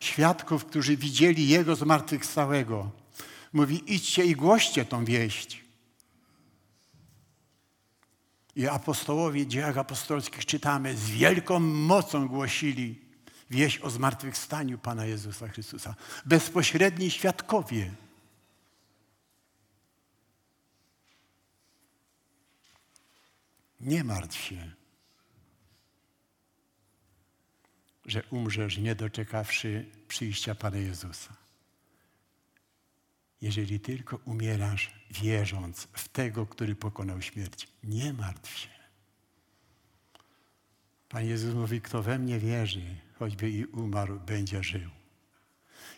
świadków, 0.00 0.64
którzy 0.64 0.96
widzieli 0.96 1.48
Jego 1.48 1.76
zmartwychwstałego. 1.76 2.90
Mówi, 3.52 3.94
idźcie 3.94 4.24
i 4.24 4.36
głoście 4.36 4.84
tą 4.84 5.04
wieść. 5.04 5.64
I 8.56 8.66
apostołowie 8.66 9.44
w 9.44 9.48
dziejach 9.48 9.78
apostolskich 9.78 10.46
czytamy, 10.46 10.96
z 10.96 11.10
wielką 11.10 11.60
mocą 11.60 12.28
głosili 12.28 13.07
wieść 13.50 13.78
o 13.78 13.90
zmartwychwstaniu 13.90 14.78
Pana 14.78 15.06
Jezusa 15.06 15.48
Chrystusa. 15.48 15.94
Bezpośredni 16.26 17.10
świadkowie. 17.10 17.94
Nie 23.80 24.04
martw 24.04 24.36
się, 24.36 24.72
że 28.06 28.22
umrzesz 28.30 28.78
nie 28.78 28.94
doczekawszy 28.94 29.86
przyjścia 30.08 30.54
Pana 30.54 30.76
Jezusa. 30.76 31.36
Jeżeli 33.40 33.80
tylko 33.80 34.16
umierasz 34.16 34.92
wierząc 35.10 35.88
w 35.92 36.08
tego, 36.08 36.46
który 36.46 36.74
pokonał 36.74 37.22
śmierć, 37.22 37.68
nie 37.84 38.12
martw 38.12 38.58
się. 38.58 38.68
Pan 41.08 41.26
Jezus 41.26 41.54
mówi, 41.54 41.80
kto 41.80 42.02
we 42.02 42.18
mnie 42.18 42.38
wierzy, 42.38 42.96
choćby 43.18 43.50
i 43.50 43.64
umarł, 43.64 44.20
będzie 44.20 44.62
żył. 44.62 44.90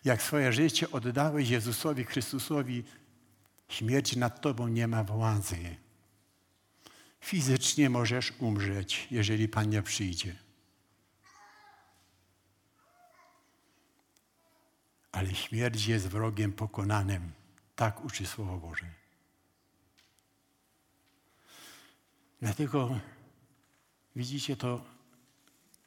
Jak 0.04 0.22
swoje 0.22 0.52
życie 0.52 0.90
oddałeś 0.90 1.48
Jezusowi 1.48 2.04
Chrystusowi, 2.04 2.84
śmierć 3.68 4.16
nad 4.16 4.40
tobą 4.40 4.68
nie 4.68 4.88
ma 4.88 5.04
władzy. 5.04 5.76
Fizycznie 7.20 7.90
możesz 7.90 8.32
umrzeć, 8.38 9.08
jeżeli 9.10 9.48
Pan 9.48 9.70
nie 9.70 9.82
przyjdzie. 9.82 10.36
Ale 15.12 15.34
śmierć 15.34 15.86
jest 15.86 16.08
wrogiem 16.08 16.52
pokonanym. 16.52 17.32
Tak 17.76 18.04
uczy 18.04 18.26
Słowo 18.26 18.56
Boże. 18.56 18.86
Dlatego 22.40 23.00
widzicie 24.16 24.56
to, 24.56 24.84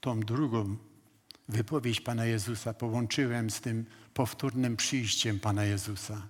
tą 0.01 0.19
drugą 0.19 0.77
wypowiedź 1.49 2.01
Pana 2.01 2.25
Jezusa 2.25 2.73
połączyłem 2.73 3.49
z 3.49 3.61
tym 3.61 3.85
powtórnym 4.13 4.77
przyjściem 4.77 5.39
Pana 5.39 5.63
Jezusa 5.63 6.27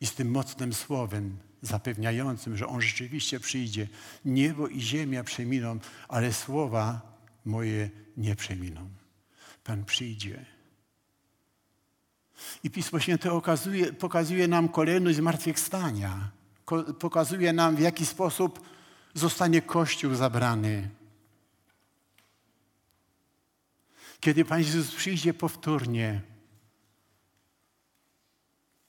i 0.00 0.06
z 0.06 0.14
tym 0.14 0.30
mocnym 0.30 0.72
słowem 0.72 1.36
zapewniającym, 1.62 2.56
że 2.56 2.66
On 2.66 2.80
rzeczywiście 2.80 3.40
przyjdzie. 3.40 3.88
Niebo 4.24 4.68
i 4.68 4.80
ziemia 4.80 5.24
przeminą, 5.24 5.78
ale 6.08 6.32
słowa 6.32 7.00
moje 7.44 7.90
nie 8.16 8.36
przeminą. 8.36 8.88
Pan 9.64 9.84
przyjdzie. 9.84 10.46
I 12.64 12.70
Pismo 12.70 13.00
Święte 13.00 13.32
okazuje, 13.32 13.92
pokazuje 13.92 14.48
nam 14.48 14.68
kolejność 14.68 15.16
zmartwychwstania. 15.16 16.30
Pokazuje 16.98 17.52
nam, 17.52 17.76
w 17.76 17.80
jaki 17.80 18.06
sposób 18.06 18.60
zostanie 19.14 19.62
Kościół 19.62 20.14
zabrany. 20.14 20.88
Kiedy 24.20 24.44
Pan 24.44 24.58
Jezus 24.58 24.94
przyjdzie 24.94 25.34
powtórnie, 25.34 26.20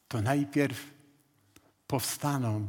to 0.07 0.21
najpierw 0.21 0.93
powstaną 1.87 2.67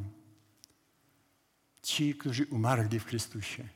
ci, 1.82 2.14
którzy 2.14 2.46
umarli 2.46 3.00
w 3.00 3.06
Chrystusie. 3.06 3.68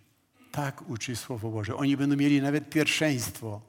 Tak 0.53 0.91
uczy 0.91 1.17
Słowo 1.17 1.51
Boże. 1.51 1.77
Oni 1.77 1.97
będą 1.97 2.17
mieli 2.17 2.43
nawet 2.43 2.71
pierwszeństwo. 2.71 3.61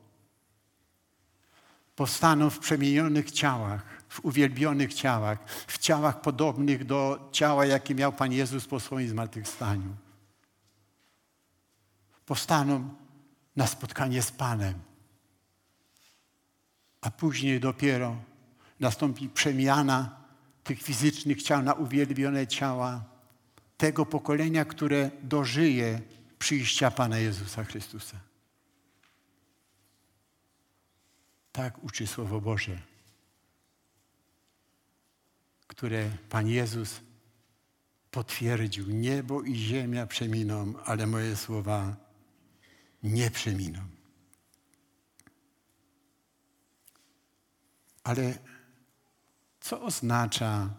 Powstaną 1.95 2.49
w 2.49 2.59
przemienionych 2.59 3.31
ciałach, 3.31 4.03
w 4.09 4.25
uwielbionych 4.25 4.93
ciałach, 4.93 5.49
w 5.67 5.77
ciałach 5.77 6.21
podobnych 6.21 6.85
do 6.85 7.29
ciała, 7.31 7.65
jakie 7.65 7.95
miał 7.95 8.13
Pan 8.13 8.31
Jezus 8.31 8.67
po 8.67 8.79
swoim 8.79 9.09
zmartwychwstaniu. 9.09 9.95
Powstaną 12.25 12.89
na 13.55 13.67
spotkanie 13.67 14.21
z 14.21 14.31
Panem, 14.31 14.73
a 17.03 17.11
później 17.11 17.59
dopiero 17.59 18.17
nastąpi 18.79 19.29
przemiana 19.29 20.15
tych 20.63 20.81
fizycznych 20.81 21.43
ciał 21.43 21.63
na 21.63 21.73
uwielbione 21.73 22.47
ciała 22.47 23.03
tego 23.77 24.05
pokolenia, 24.05 24.65
które 24.65 25.11
dożyje 25.23 26.01
przyjścia 26.39 26.91
Pana 26.91 27.17
Jezusa 27.17 27.63
Chrystusa. 27.63 28.17
Tak 31.51 31.83
uczy 31.83 32.07
Słowo 32.07 32.41
Boże, 32.41 32.77
które 35.67 36.09
Pan 36.29 36.47
Jezus 36.47 37.01
potwierdził. 38.11 38.85
Niebo 38.89 39.41
i 39.41 39.55
ziemia 39.55 40.07
przeminą, 40.07 40.73
ale 40.85 41.07
moje 41.07 41.35
słowa 41.35 41.95
nie 43.03 43.31
przeminą. 43.31 43.79
Ale 48.03 48.37
co 49.61 49.81
oznacza, 49.81 50.69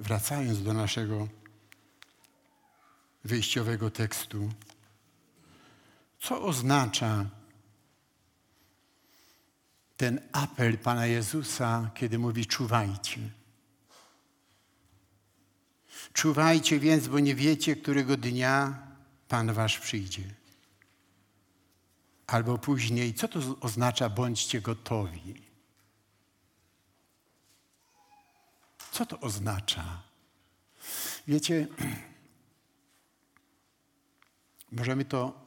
wracając 0.00 0.62
do 0.62 0.72
naszego 0.72 1.28
wyjściowego 3.24 3.90
tekstu, 3.90 4.52
co 6.20 6.42
oznacza 6.42 7.24
ten 9.96 10.20
apel 10.32 10.78
Pana 10.78 11.06
Jezusa, 11.06 11.90
kiedy 11.94 12.18
mówi 12.18 12.46
czuwajcie. 12.46 13.20
Czuwajcie 16.12 16.78
więc, 16.78 17.08
bo 17.08 17.18
nie 17.18 17.34
wiecie, 17.34 17.76
którego 17.76 18.16
dnia 18.16 18.82
Pan 19.28 19.52
Wasz 19.52 19.78
przyjdzie. 19.78 20.22
Albo 22.26 22.58
później, 22.58 23.14
co 23.14 23.28
to 23.28 23.40
oznacza 23.60 24.08
bądźcie 24.08 24.60
gotowi? 24.60 25.47
Co 28.98 29.06
to 29.06 29.20
oznacza? 29.20 30.02
Wiecie, 31.26 31.66
możemy 34.72 35.04
to 35.04 35.46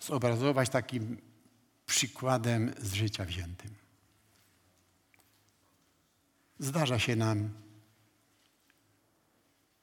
zobrazować 0.00 0.68
takim 0.68 1.18
przykładem 1.86 2.74
z 2.80 2.92
życia 2.92 3.24
wziętym. 3.24 3.74
Zdarza 6.58 6.98
się 6.98 7.16
nam, 7.16 7.50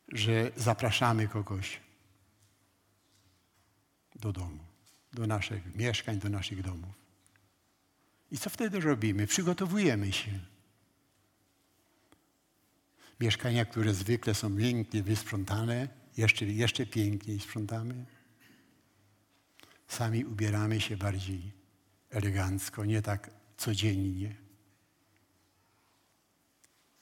że 0.08 0.52
zapraszamy 0.56 1.28
kogoś 1.28 1.80
do 4.16 4.32
domu, 4.34 4.64
do 5.14 5.28
naszych 5.28 5.76
mieszkań, 5.76 6.20
do 6.20 6.30
naszych 6.30 6.62
domów. 6.62 6.96
I 8.32 8.38
co 8.38 8.50
wtedy 8.50 8.80
robimy? 8.80 9.28
Przygotowujemy 9.28 10.14
się. 10.14 10.55
Mieszkania, 13.20 13.66
które 13.66 13.94
zwykle 13.94 14.34
są 14.34 14.58
pięknie 14.58 15.04
wysprzątane, 15.04 15.88
jeszcze, 16.18 16.46
jeszcze 16.46 16.86
piękniej 16.86 17.40
sprzątamy. 17.40 18.06
Sami 19.88 20.26
ubieramy 20.26 20.82
się 20.82 20.98
bardziej 20.98 21.52
elegancko, 22.10 22.86
nie 22.86 23.02
tak 23.02 23.30
codziennie. 23.58 24.36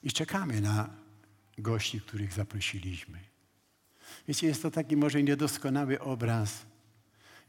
I 0.04 0.12
czekamy 0.12 0.62
na 0.62 0.90
gości, 1.58 2.02
których 2.02 2.34
zaprosiliśmy. 2.34 3.20
Wiecie, 4.28 4.48
jest 4.48 4.62
to 4.62 4.72
taki 4.72 4.98
może 4.98 5.24
niedoskonały 5.24 6.00
obraz, 6.00 6.66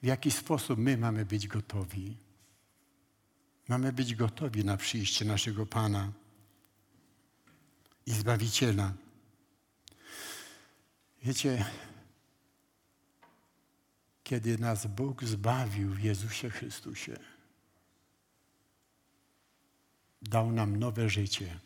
w 0.02 0.06
jaki 0.06 0.30
sposób 0.30 0.78
my 0.78 0.96
mamy 0.96 1.24
być 1.24 1.48
gotowi. 1.48 2.16
Mamy 3.68 3.92
być 3.92 4.14
gotowi 4.14 4.64
na 4.64 4.76
przyjście 4.76 5.24
naszego 5.24 5.66
Pana 5.66 6.12
i 8.06 8.12
Zbawiciela. 8.12 8.92
Wiecie, 11.22 11.64
kiedy 14.24 14.58
nas 14.58 14.86
Bóg 14.86 15.24
zbawił 15.24 15.90
w 15.90 16.02
Jezusie 16.02 16.50
Chrystusie, 16.50 17.16
dał 20.22 20.52
nam 20.52 20.76
nowe 20.76 21.08
życie. 21.08 21.58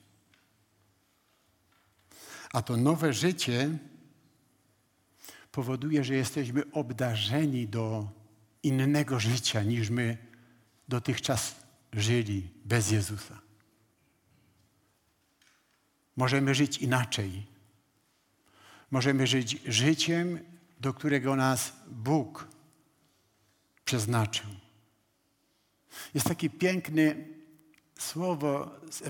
A 2.53 2.63
to 2.63 2.77
nowe 2.77 3.13
życie 3.13 3.79
powoduje, 5.53 6.05
że 6.05 6.15
jesteśmy 6.15 6.73
obdarzeni 6.73 7.69
do 7.69 8.11
innego 8.63 9.21
życia 9.21 9.63
niż 9.63 9.91
my 9.91 10.19
dotychczas 10.89 11.57
żyli 11.93 12.51
bez 12.65 12.91
Jezusa. 12.91 13.48
Możemy 16.19 16.55
żyć 16.55 16.79
inaczej. 16.79 17.47
Możemy 18.91 19.27
żyć 19.27 19.59
życiem, 19.67 20.39
do 20.81 20.95
którego 20.95 21.37
nas 21.37 21.73
Bóg 21.91 22.49
przeznaczył. 23.85 24.51
Jest 26.15 26.27
taki 26.27 26.51
piękny 26.51 27.29
słowo 27.99 28.71
z, 28.91 29.03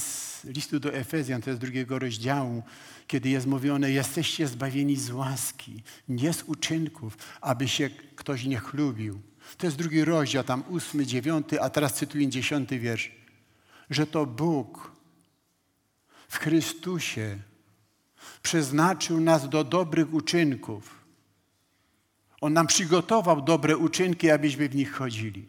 z, 0.00 0.44
listu 0.44 0.80
do 0.80 0.94
Efezjan, 0.94 1.42
to 1.42 1.50
jest 1.50 1.60
drugiego 1.60 1.98
rozdziału, 1.98 2.62
kiedy 3.06 3.28
jest 3.28 3.46
mówione, 3.46 3.90
jesteście 3.90 4.48
zbawieni 4.48 4.96
z 4.96 5.10
łaski, 5.10 5.82
nie 6.08 6.32
z 6.32 6.42
uczynków, 6.42 7.18
aby 7.40 7.68
się 7.68 7.90
ktoś 7.90 8.44
nie 8.44 8.58
chlubił. 8.58 9.20
To 9.58 9.66
jest 9.66 9.76
drugi 9.76 10.04
rozdział, 10.04 10.44
tam 10.44 10.64
ósmy, 10.68 11.06
dziewiąty, 11.06 11.60
a 11.60 11.70
teraz 11.70 11.94
cytuję 11.94 12.28
dziesiąty 12.28 12.78
wiersz. 12.78 13.12
Że 13.90 14.06
to 14.06 14.26
Bóg 14.26 14.93
w 16.34 16.38
Chrystusie 16.38 17.38
przeznaczył 18.42 19.20
nas 19.20 19.48
do 19.48 19.64
dobrych 19.64 20.14
uczynków. 20.14 21.04
On 22.40 22.52
nam 22.52 22.66
przygotował 22.66 23.42
dobre 23.42 23.76
uczynki, 23.76 24.30
abyśmy 24.30 24.68
w 24.68 24.74
nich 24.74 24.92
chodzili. 24.92 25.46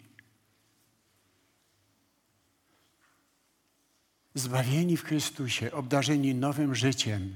Zbawieni 4.34 4.98
w 4.98 5.04
Chrystusie, 5.04 5.72
obdarzeni 5.72 6.36
nowym 6.36 6.76
życiem, 6.76 7.36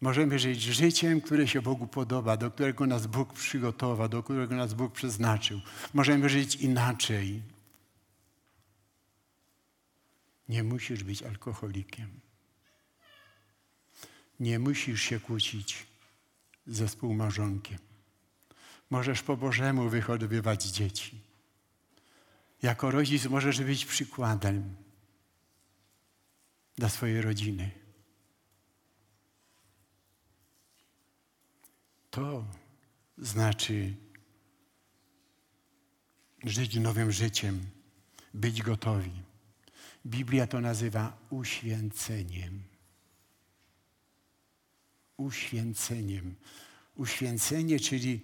możemy 0.00 0.38
żyć 0.38 0.62
życiem, 0.62 1.20
które 1.20 1.48
się 1.48 1.62
Bogu 1.62 1.86
podoba, 1.86 2.36
do 2.36 2.50
którego 2.50 2.86
nas 2.86 3.06
Bóg 3.06 3.32
przygotował, 3.32 4.08
do 4.08 4.22
którego 4.22 4.56
nas 4.56 4.74
Bóg 4.74 4.92
przeznaczył. 4.92 5.60
Możemy 5.94 6.28
żyć 6.28 6.56
inaczej. 6.56 7.42
Nie 10.48 10.62
musisz 10.62 11.04
być 11.04 11.22
alkoholikiem. 11.22 12.20
Nie 14.40 14.58
musisz 14.58 15.02
się 15.02 15.20
kłócić 15.20 15.86
ze 16.66 16.88
współmałżonkiem. 16.88 17.78
Możesz 18.90 19.22
po 19.22 19.36
Bożemu 19.36 19.88
wychowywać 19.88 20.64
dzieci. 20.64 21.20
Jako 22.62 22.90
rodzic 22.90 23.26
możesz 23.26 23.62
być 23.62 23.86
przykładem 23.86 24.76
dla 26.76 26.88
swojej 26.88 27.22
rodziny. 27.22 27.70
To 32.10 32.44
znaczy 33.18 33.94
żyć 36.44 36.76
nowym 36.76 37.12
życiem, 37.12 37.66
być 38.34 38.62
gotowi. 38.62 39.31
Biblia 40.06 40.46
to 40.46 40.60
nazywa 40.60 41.16
uświęceniem. 41.30 42.62
Uświęceniem. 45.16 46.34
Uświęcenie, 46.96 47.80
czyli 47.80 48.20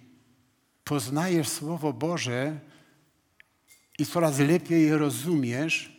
poznajesz 0.83 1.49
Słowo 1.49 1.93
Boże 1.93 2.59
i 3.99 4.05
coraz 4.05 4.39
lepiej 4.39 4.85
je 4.85 4.97
rozumiesz 4.97 5.97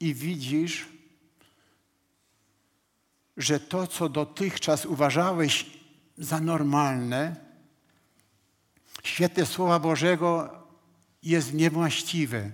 i 0.00 0.14
widzisz, 0.14 0.86
że 3.36 3.60
to, 3.60 3.86
co 3.86 4.08
dotychczas 4.08 4.86
uważałeś 4.86 5.66
za 6.18 6.40
normalne, 6.40 7.36
świetle 9.02 9.46
Słowa 9.46 9.78
Bożego 9.78 10.50
jest 11.22 11.54
niewłaściwe. 11.54 12.52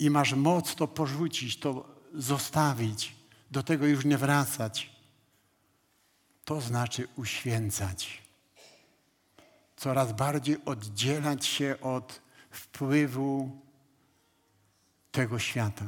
I 0.00 0.10
masz 0.10 0.32
moc 0.32 0.74
to 0.74 0.88
porzucić, 0.88 1.58
to 1.58 1.96
zostawić, 2.14 3.16
do 3.50 3.62
tego 3.62 3.86
już 3.86 4.04
nie 4.04 4.18
wracać. 4.18 4.90
To 6.44 6.60
znaczy 6.60 7.08
uświęcać. 7.16 8.22
Coraz 9.76 10.12
bardziej 10.12 10.64
oddzielać 10.64 11.46
się 11.46 11.80
od 11.80 12.20
wpływu 12.50 13.60
tego 15.12 15.38
świata. 15.38 15.86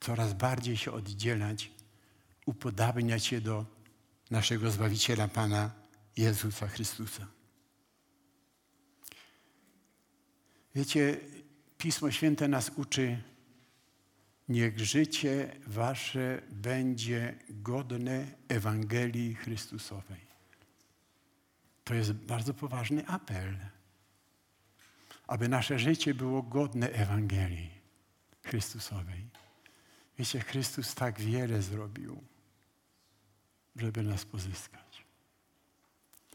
Coraz 0.00 0.32
bardziej 0.32 0.76
się 0.76 0.92
oddzielać, 0.92 1.70
upodabniać 2.46 3.26
się 3.26 3.40
do 3.40 3.64
naszego 4.30 4.70
Zbawiciela 4.70 5.28
Pana 5.28 5.70
Jezusa 6.16 6.68
Chrystusa. 6.68 7.26
Wiecie, 10.74 11.20
Pismo 11.78 12.10
Święte 12.10 12.48
nas 12.48 12.70
uczy, 12.76 13.22
niech 14.48 14.78
życie 14.78 15.56
wasze 15.66 16.42
będzie 16.50 17.34
godne 17.50 18.26
Ewangelii 18.48 19.34
Chrystusowej. 19.34 20.28
To 21.84 21.94
jest 21.94 22.12
bardzo 22.12 22.54
poważny 22.54 23.06
apel 23.06 23.56
aby 25.28 25.48
nasze 25.48 25.78
życie 25.78 26.14
było 26.14 26.42
godne 26.42 26.90
Ewangelii 26.90 27.70
Chrystusowej. 28.42 29.28
Wiecie, 30.18 30.40
Chrystus 30.40 30.94
tak 30.94 31.20
wiele 31.20 31.62
zrobił, 31.62 32.24
żeby 33.76 34.02
nas 34.02 34.24
pozyskać. 34.24 35.04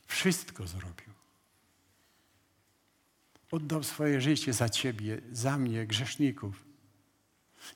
Wszystko 0.07 0.67
zrobił. 0.67 1.12
Oddał 3.53 3.83
swoje 3.83 4.21
życie 4.21 4.53
za 4.53 4.69
Ciebie, 4.69 5.21
za 5.31 5.57
mnie, 5.57 5.87
grzeszników. 5.87 6.65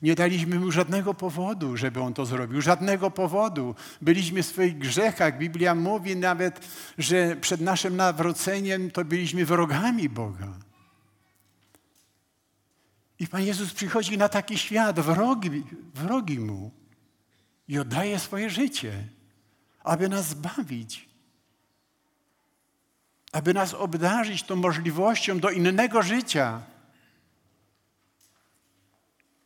Nie 0.01 0.15
daliśmy 0.15 0.59
mu 0.59 0.71
żadnego 0.71 1.13
powodu, 1.13 1.77
żeby 1.77 2.01
on 2.01 2.13
to 2.13 2.25
zrobił. 2.25 2.61
Żadnego 2.61 3.11
powodu. 3.11 3.75
Byliśmy 4.01 4.43
w 4.43 4.45
swoich 4.45 4.77
grzechach. 4.77 5.37
Biblia 5.37 5.75
mówi 5.75 6.15
nawet, 6.15 6.67
że 6.97 7.35
przed 7.35 7.61
naszym 7.61 7.95
nawróceniem 7.95 8.91
to 8.91 9.05
byliśmy 9.05 9.45
wrogami 9.45 10.09
Boga. 10.09 10.53
I 13.19 13.27
Pan 13.27 13.43
Jezus 13.43 13.73
przychodzi 13.73 14.17
na 14.17 14.29
taki 14.29 14.57
świat, 14.57 14.99
wrogi, 14.99 15.63
wrogi 15.93 16.39
Mu 16.39 16.71
i 17.67 17.79
oddaje 17.79 18.19
swoje 18.19 18.49
życie, 18.49 19.07
aby 19.83 20.09
nas 20.09 20.27
zbawić, 20.27 21.06
aby 23.31 23.53
nas 23.53 23.73
obdarzyć 23.73 24.43
tą 24.43 24.55
możliwością 24.55 25.39
do 25.39 25.49
innego 25.49 26.01
życia. 26.01 26.61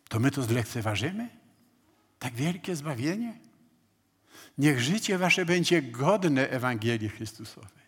To 0.09 0.19
my 0.19 0.31
to 0.31 0.43
zlekceważymy? 0.43 1.29
Tak 2.19 2.33
wielkie 2.33 2.75
zbawienie? 2.75 3.33
Niech 4.57 4.81
życie 4.81 5.17
wasze 5.17 5.45
będzie 5.45 5.81
godne 5.81 6.49
Ewangelii 6.49 7.09
Chrystusowej. 7.09 7.81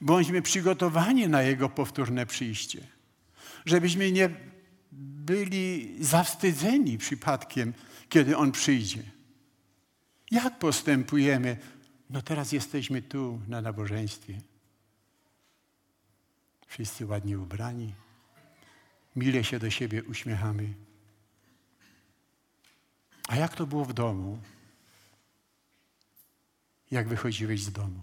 Bądźmy 0.00 0.42
przygotowani 0.42 1.28
na 1.28 1.42
Jego 1.42 1.68
powtórne 1.68 2.26
przyjście. 2.26 2.86
Żebyśmy 3.66 4.12
nie 4.12 4.30
byli 4.92 5.96
zawstydzeni 6.00 6.98
przypadkiem, 6.98 7.72
kiedy 8.08 8.36
On 8.36 8.52
przyjdzie. 8.52 9.02
Jak 10.30 10.58
postępujemy? 10.58 11.56
No 12.10 12.22
teraz 12.22 12.52
jesteśmy 12.52 13.02
tu 13.02 13.40
na 13.48 13.60
nabożeństwie. 13.60 14.40
Wszyscy 16.70 17.06
ładnie 17.06 17.38
ubrani. 17.38 17.94
Mile 19.16 19.44
się 19.44 19.58
do 19.58 19.70
siebie 19.70 20.04
uśmiechamy. 20.04 20.74
A 23.28 23.36
jak 23.36 23.54
to 23.54 23.66
było 23.66 23.84
w 23.84 23.92
domu? 23.92 24.38
Jak 26.90 27.08
wychodziłeś 27.08 27.62
z 27.62 27.72
domu? 27.72 28.00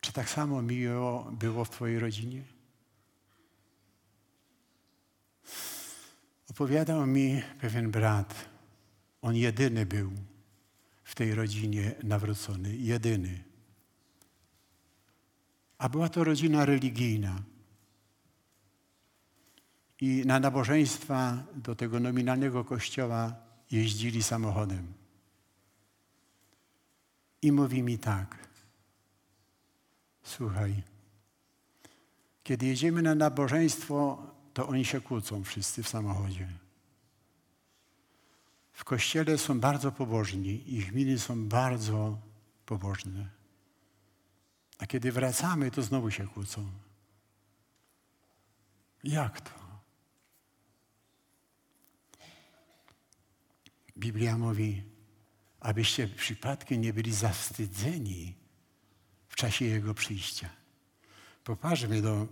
Czy 0.00 0.12
tak 0.12 0.30
samo 0.30 0.62
miło 0.62 1.32
było 1.32 1.64
w 1.64 1.70
Twojej 1.70 1.98
rodzinie? 1.98 2.42
Opowiadał 6.50 7.06
mi 7.06 7.42
pewien 7.60 7.90
brat. 7.90 8.48
On 9.22 9.36
jedyny 9.36 9.86
był 9.86 10.12
w 11.04 11.14
tej 11.14 11.34
rodzinie 11.34 11.94
nawrócony. 12.02 12.76
Jedyny. 12.76 13.49
A 15.80 15.88
była 15.88 16.08
to 16.08 16.24
rodzina 16.24 16.64
religijna. 16.64 17.42
I 20.00 20.22
na 20.26 20.40
nabożeństwa 20.40 21.42
do 21.56 21.74
tego 21.74 22.00
nominalnego 22.00 22.64
kościoła 22.64 23.34
jeździli 23.70 24.22
samochodem. 24.22 24.92
I 27.42 27.52
mówi 27.52 27.82
mi 27.82 27.98
tak. 27.98 28.48
Słuchaj, 30.22 30.82
kiedy 32.42 32.66
jedziemy 32.66 33.02
na 33.02 33.14
nabożeństwo, 33.14 34.26
to 34.54 34.68
oni 34.68 34.84
się 34.84 35.00
kłócą 35.00 35.44
wszyscy 35.44 35.82
w 35.82 35.88
samochodzie. 35.88 36.48
W 38.72 38.84
kościele 38.84 39.38
są 39.38 39.60
bardzo 39.60 39.92
pobożni, 39.92 40.74
ich 40.74 40.92
miny 40.92 41.18
są 41.18 41.48
bardzo 41.48 42.18
pobożne. 42.66 43.39
A 44.80 44.86
kiedy 44.86 45.12
wracamy, 45.12 45.70
to 45.70 45.82
znowu 45.82 46.10
się 46.10 46.28
kłócą. 46.28 46.70
Jak 49.04 49.40
to? 49.40 49.50
Biblia 53.98 54.38
mówi, 54.38 54.82
abyście 55.60 56.08
przypadkiem 56.08 56.80
nie 56.80 56.92
byli 56.92 57.14
zawstydzeni 57.14 58.34
w 59.28 59.36
czasie 59.36 59.64
Jego 59.64 59.94
przyjścia. 59.94 60.50
Popatrzmy 61.44 62.02
do 62.02 62.26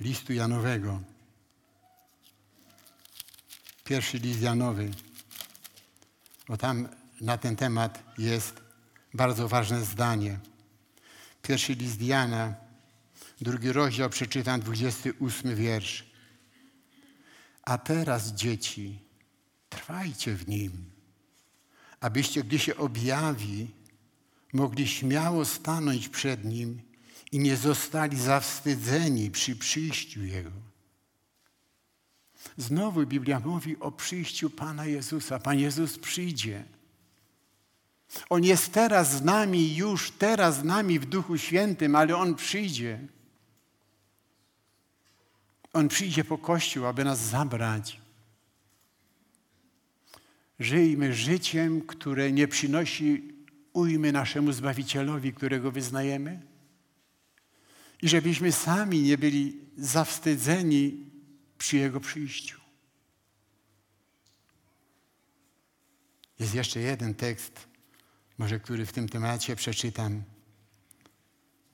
listu 0.00 0.32
Janowego. 0.32 1.00
Pierwszy 3.84 4.18
list 4.18 4.40
Janowy, 4.40 4.90
bo 6.48 6.56
tam 6.56 6.88
na 7.20 7.38
ten 7.38 7.56
temat 7.56 8.02
jest 8.18 8.62
bardzo 9.14 9.48
ważne 9.48 9.84
zdanie. 9.84 10.38
Pierwszy 11.42 11.74
list 11.74 12.02
Jana, 12.02 12.54
drugi 13.40 13.72
rozdział, 13.72 14.10
przeczytam 14.10 14.60
28 14.60 15.56
wiersz. 15.56 16.04
A 17.62 17.78
teraz, 17.78 18.32
dzieci, 18.32 18.98
trwajcie 19.68 20.34
w 20.34 20.48
nim, 20.48 20.72
abyście, 22.00 22.44
gdy 22.44 22.58
się 22.58 22.76
objawi, 22.76 23.70
mogli 24.52 24.88
śmiało 24.88 25.44
stanąć 25.44 26.08
przed 26.08 26.44
nim 26.44 26.82
i 27.32 27.38
nie 27.38 27.56
zostali 27.56 28.18
zawstydzeni 28.18 29.30
przy 29.30 29.56
przyjściu 29.56 30.24
Jego. 30.24 30.50
Znowu 32.56 33.06
Biblia 33.06 33.40
mówi 33.40 33.80
o 33.80 33.92
przyjściu 33.92 34.50
Pana 34.50 34.86
Jezusa. 34.86 35.38
Pan 35.38 35.58
Jezus 35.58 35.98
przyjdzie. 35.98 36.64
On 38.30 38.44
jest 38.44 38.72
teraz 38.72 39.16
z 39.16 39.22
nami, 39.22 39.76
już 39.76 40.10
teraz 40.10 40.56
z 40.56 40.64
nami 40.64 40.98
w 40.98 41.06
Duchu 41.06 41.38
Świętym, 41.38 41.96
ale 41.96 42.16
On 42.16 42.34
przyjdzie. 42.34 42.98
On 45.72 45.88
przyjdzie 45.88 46.24
po 46.24 46.38
Kościół, 46.38 46.86
aby 46.86 47.04
nas 47.04 47.18
zabrać. 47.18 48.00
Żyjmy 50.58 51.14
życiem, 51.14 51.82
które 51.86 52.32
nie 52.32 52.48
przynosi 52.48 53.34
ujmy 53.72 54.12
naszemu 54.12 54.52
Zbawicielowi, 54.52 55.32
którego 55.32 55.72
wyznajemy. 55.72 56.40
I 58.02 58.08
żebyśmy 58.08 58.52
sami 58.52 59.02
nie 59.02 59.18
byli 59.18 59.60
zawstydzeni 59.76 61.06
przy 61.58 61.76
Jego 61.76 62.00
przyjściu. 62.00 62.60
Jest 66.38 66.54
jeszcze 66.54 66.80
jeden 66.80 67.14
tekst, 67.14 67.71
może 68.38 68.60
który 68.60 68.86
w 68.86 68.92
tym 68.92 69.08
temacie 69.08 69.56
przeczytam. 69.56 70.22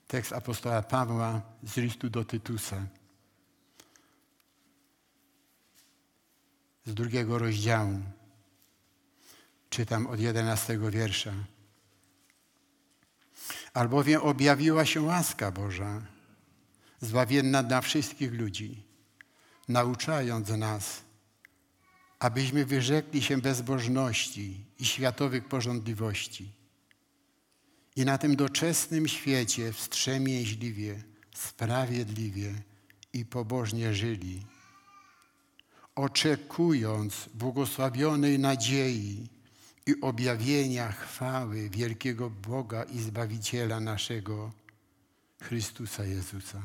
Tekst 0.07 0.33
apostoła 0.33 0.81
Pawła 0.81 1.41
z 1.63 1.77
listu 1.77 2.09
do 2.09 2.25
Tytusa. 2.25 2.87
Z 6.85 6.93
drugiego 6.93 7.39
rozdziału. 7.39 7.99
Czytam 9.69 10.07
od 10.07 10.19
jedenastego 10.19 10.91
wiersza. 10.91 11.33
Albowiem 13.73 14.21
objawiła 14.21 14.85
się 14.85 15.01
łaska 15.01 15.51
Boża, 15.51 16.01
zbawienna 17.01 17.63
dla 17.63 17.81
wszystkich 17.81 18.33
ludzi, 18.33 18.83
nauczając 19.67 20.49
nas, 20.49 21.01
abyśmy 22.19 22.65
wyrzekli 22.65 23.21
się 23.21 23.37
bezbożności 23.37 24.65
i 24.79 24.85
światowych 24.85 25.47
porządliwości 25.47 26.51
i 27.95 28.05
na 28.05 28.17
tym 28.17 28.35
doczesnym 28.35 29.07
świecie 29.07 29.73
wstrzemięźliwie, 29.73 31.03
sprawiedliwie 31.35 32.53
i 33.13 33.25
pobożnie 33.25 33.93
żyli, 33.93 34.45
oczekując 35.95 37.29
błogosławionej 37.33 38.39
nadziei 38.39 39.29
i 39.85 40.01
objawienia 40.01 40.91
chwały 40.91 41.69
wielkiego 41.69 42.29
Boga 42.29 42.83
i 42.83 42.99
Zbawiciela 42.99 43.79
naszego, 43.79 44.51
Chrystusa 45.41 46.05
Jezusa, 46.05 46.61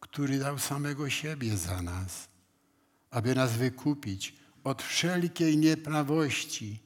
który 0.00 0.38
dał 0.38 0.58
samego 0.58 1.10
siebie 1.10 1.56
za 1.56 1.82
nas, 1.82 2.28
aby 3.10 3.34
nas 3.34 3.52
wykupić 3.52 4.34
od 4.64 4.82
wszelkiej 4.82 5.58
nieprawości 5.58 6.78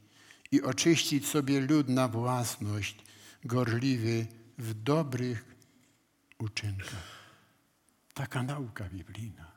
i 0.50 0.62
oczyścić 0.62 1.28
sobie 1.28 1.60
lud 1.60 1.88
na 1.88 2.08
własność, 2.08 2.96
gorliwy 3.44 4.26
w 4.58 4.74
dobrych 4.74 5.56
uczynkach. 6.38 7.20
Taka 8.14 8.42
nauka 8.42 8.84
biblijna. 8.84 9.50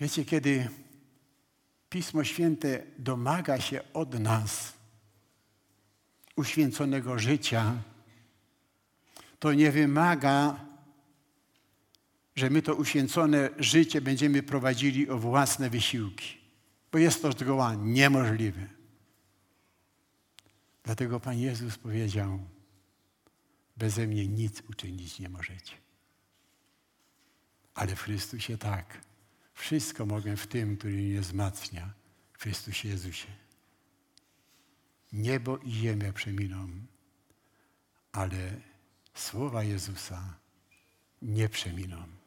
Wiecie, 0.00 0.24
kiedy 0.24 0.68
Pismo 1.90 2.24
Święte 2.24 2.82
domaga 2.98 3.60
się 3.60 3.92
od 3.92 4.20
nas 4.20 4.72
uświęconego 6.36 7.18
życia, 7.18 7.82
to 9.38 9.52
nie 9.52 9.72
wymaga, 9.72 10.67
że 12.38 12.50
my 12.50 12.62
to 12.62 12.74
uświęcone 12.74 13.50
życie 13.58 14.00
będziemy 14.00 14.42
prowadzili 14.42 15.10
o 15.10 15.18
własne 15.18 15.70
wysiłki, 15.70 16.38
bo 16.92 16.98
jest 16.98 17.22
to 17.22 17.32
zgoła 17.32 17.74
niemożliwe. 17.74 18.66
Dlatego 20.84 21.20
Pan 21.20 21.38
Jezus 21.38 21.78
powiedział, 21.78 22.38
beze 23.76 24.06
mnie 24.06 24.28
nic 24.28 24.62
uczynić 24.70 25.18
nie 25.18 25.28
możecie. 25.28 25.74
Ale 27.74 27.96
w 27.96 28.02
Chrystusie 28.02 28.58
tak. 28.58 29.00
Wszystko 29.54 30.06
mogę 30.06 30.36
w 30.36 30.46
tym, 30.46 30.76
który 30.76 30.92
mnie 30.92 31.20
wzmacnia, 31.20 31.92
w 32.32 32.42
Chrystusie 32.42 32.88
Jezusie. 32.88 33.28
Niebo 35.12 35.58
i 35.58 35.70
ziemia 35.70 36.12
przeminą, 36.12 36.68
ale 38.12 38.60
słowa 39.14 39.64
Jezusa 39.64 40.34
nie 41.22 41.48
przeminą. 41.48 42.17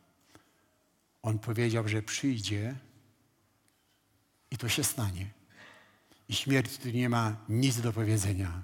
On 1.24 1.40
powiedział, 1.40 1.88
że 1.88 2.02
przyjdzie 2.02 2.76
i 4.52 4.58
to 4.58 4.70
się 4.70 4.84
stanie. 4.84 5.30
I 6.30 6.34
śmierć 6.34 6.78
tu 6.78 6.90
nie 6.90 7.10
ma 7.10 7.36
nic 7.50 7.82
do 7.82 7.94
powiedzenia. 7.94 8.62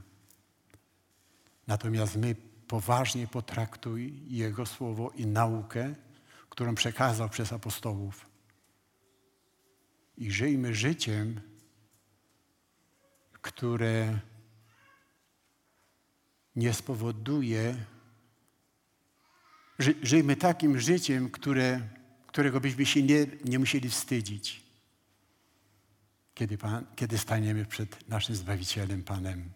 Natomiast 1.67 2.15
my 2.15 2.35
poważnie 2.67 3.27
potraktuj 3.27 4.21
Jego 4.27 4.65
słowo 4.65 5.11
i 5.15 5.25
naukę, 5.25 5.95
którą 6.49 6.75
przekazał 6.75 7.29
przez 7.29 7.53
apostołów 7.53 8.25
i 10.17 10.31
żyjmy 10.31 10.75
życiem, 10.75 11.41
które 13.41 14.19
nie 16.55 16.73
spowoduje, 16.73 17.85
ży, 19.79 19.95
żyjmy 20.03 20.35
takim 20.35 20.79
życiem, 20.79 21.29
które, 21.29 21.81
którego 22.27 22.59
byśmy 22.61 22.85
się 22.85 23.03
nie, 23.03 23.25
nie 23.45 23.59
musieli 23.59 23.89
wstydzić, 23.89 24.63
kiedy, 26.33 26.57
Pan, 26.57 26.85
kiedy 26.95 27.17
staniemy 27.17 27.65
przed 27.65 28.09
naszym 28.09 28.35
Zbawicielem, 28.35 29.03
Panem 29.03 29.51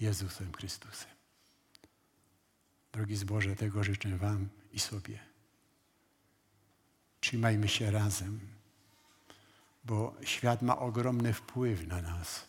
Jezusem 0.00 0.52
Chrystusem. 0.52 1.10
Drogi 2.92 3.16
zboże, 3.16 3.56
tego 3.56 3.84
życzę 3.84 4.16
Wam 4.18 4.48
i 4.72 4.80
sobie. 4.80 5.18
Trzymajmy 7.20 7.68
się 7.68 7.90
razem, 7.90 8.40
bo 9.84 10.16
świat 10.22 10.62
ma 10.62 10.78
ogromny 10.78 11.32
wpływ 11.32 11.86
na 11.86 12.02
nas. 12.02 12.46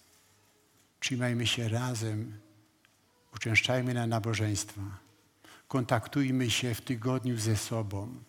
Trzymajmy 0.99 1.47
się 1.47 1.69
razem, 1.69 2.39
uczęszczajmy 3.35 3.93
na 3.93 4.07
nabożeństwa, 4.07 4.81
kontaktujmy 5.67 6.51
się 6.51 6.75
w 6.75 6.81
tygodniu 6.81 7.37
ze 7.37 7.57
sobą, 7.57 8.23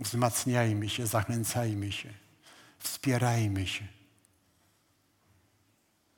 wzmacniajmy 0.00 0.88
się, 0.88 1.06
zachęcajmy 1.06 1.92
się, 1.92 2.14
wspierajmy 2.78 3.66
się. 3.66 3.88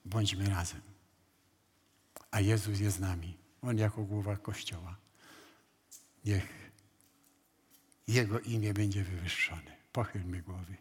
Bądźmy 0.04 0.48
razem. 0.48 0.80
A 2.30 2.40
Jezus 2.40 2.80
jest 2.80 2.96
z 2.96 3.00
nami. 3.00 3.36
On 3.62 3.78
jako 3.78 4.02
głowa 4.02 4.36
Kościoła. 4.36 4.96
Niech 6.24 6.64
Jego 8.08 8.40
imię 8.40 8.74
będzie 8.74 9.04
wywyższone. 9.04 9.76
Pochylmy 9.92 10.42
głowy. 10.42 10.76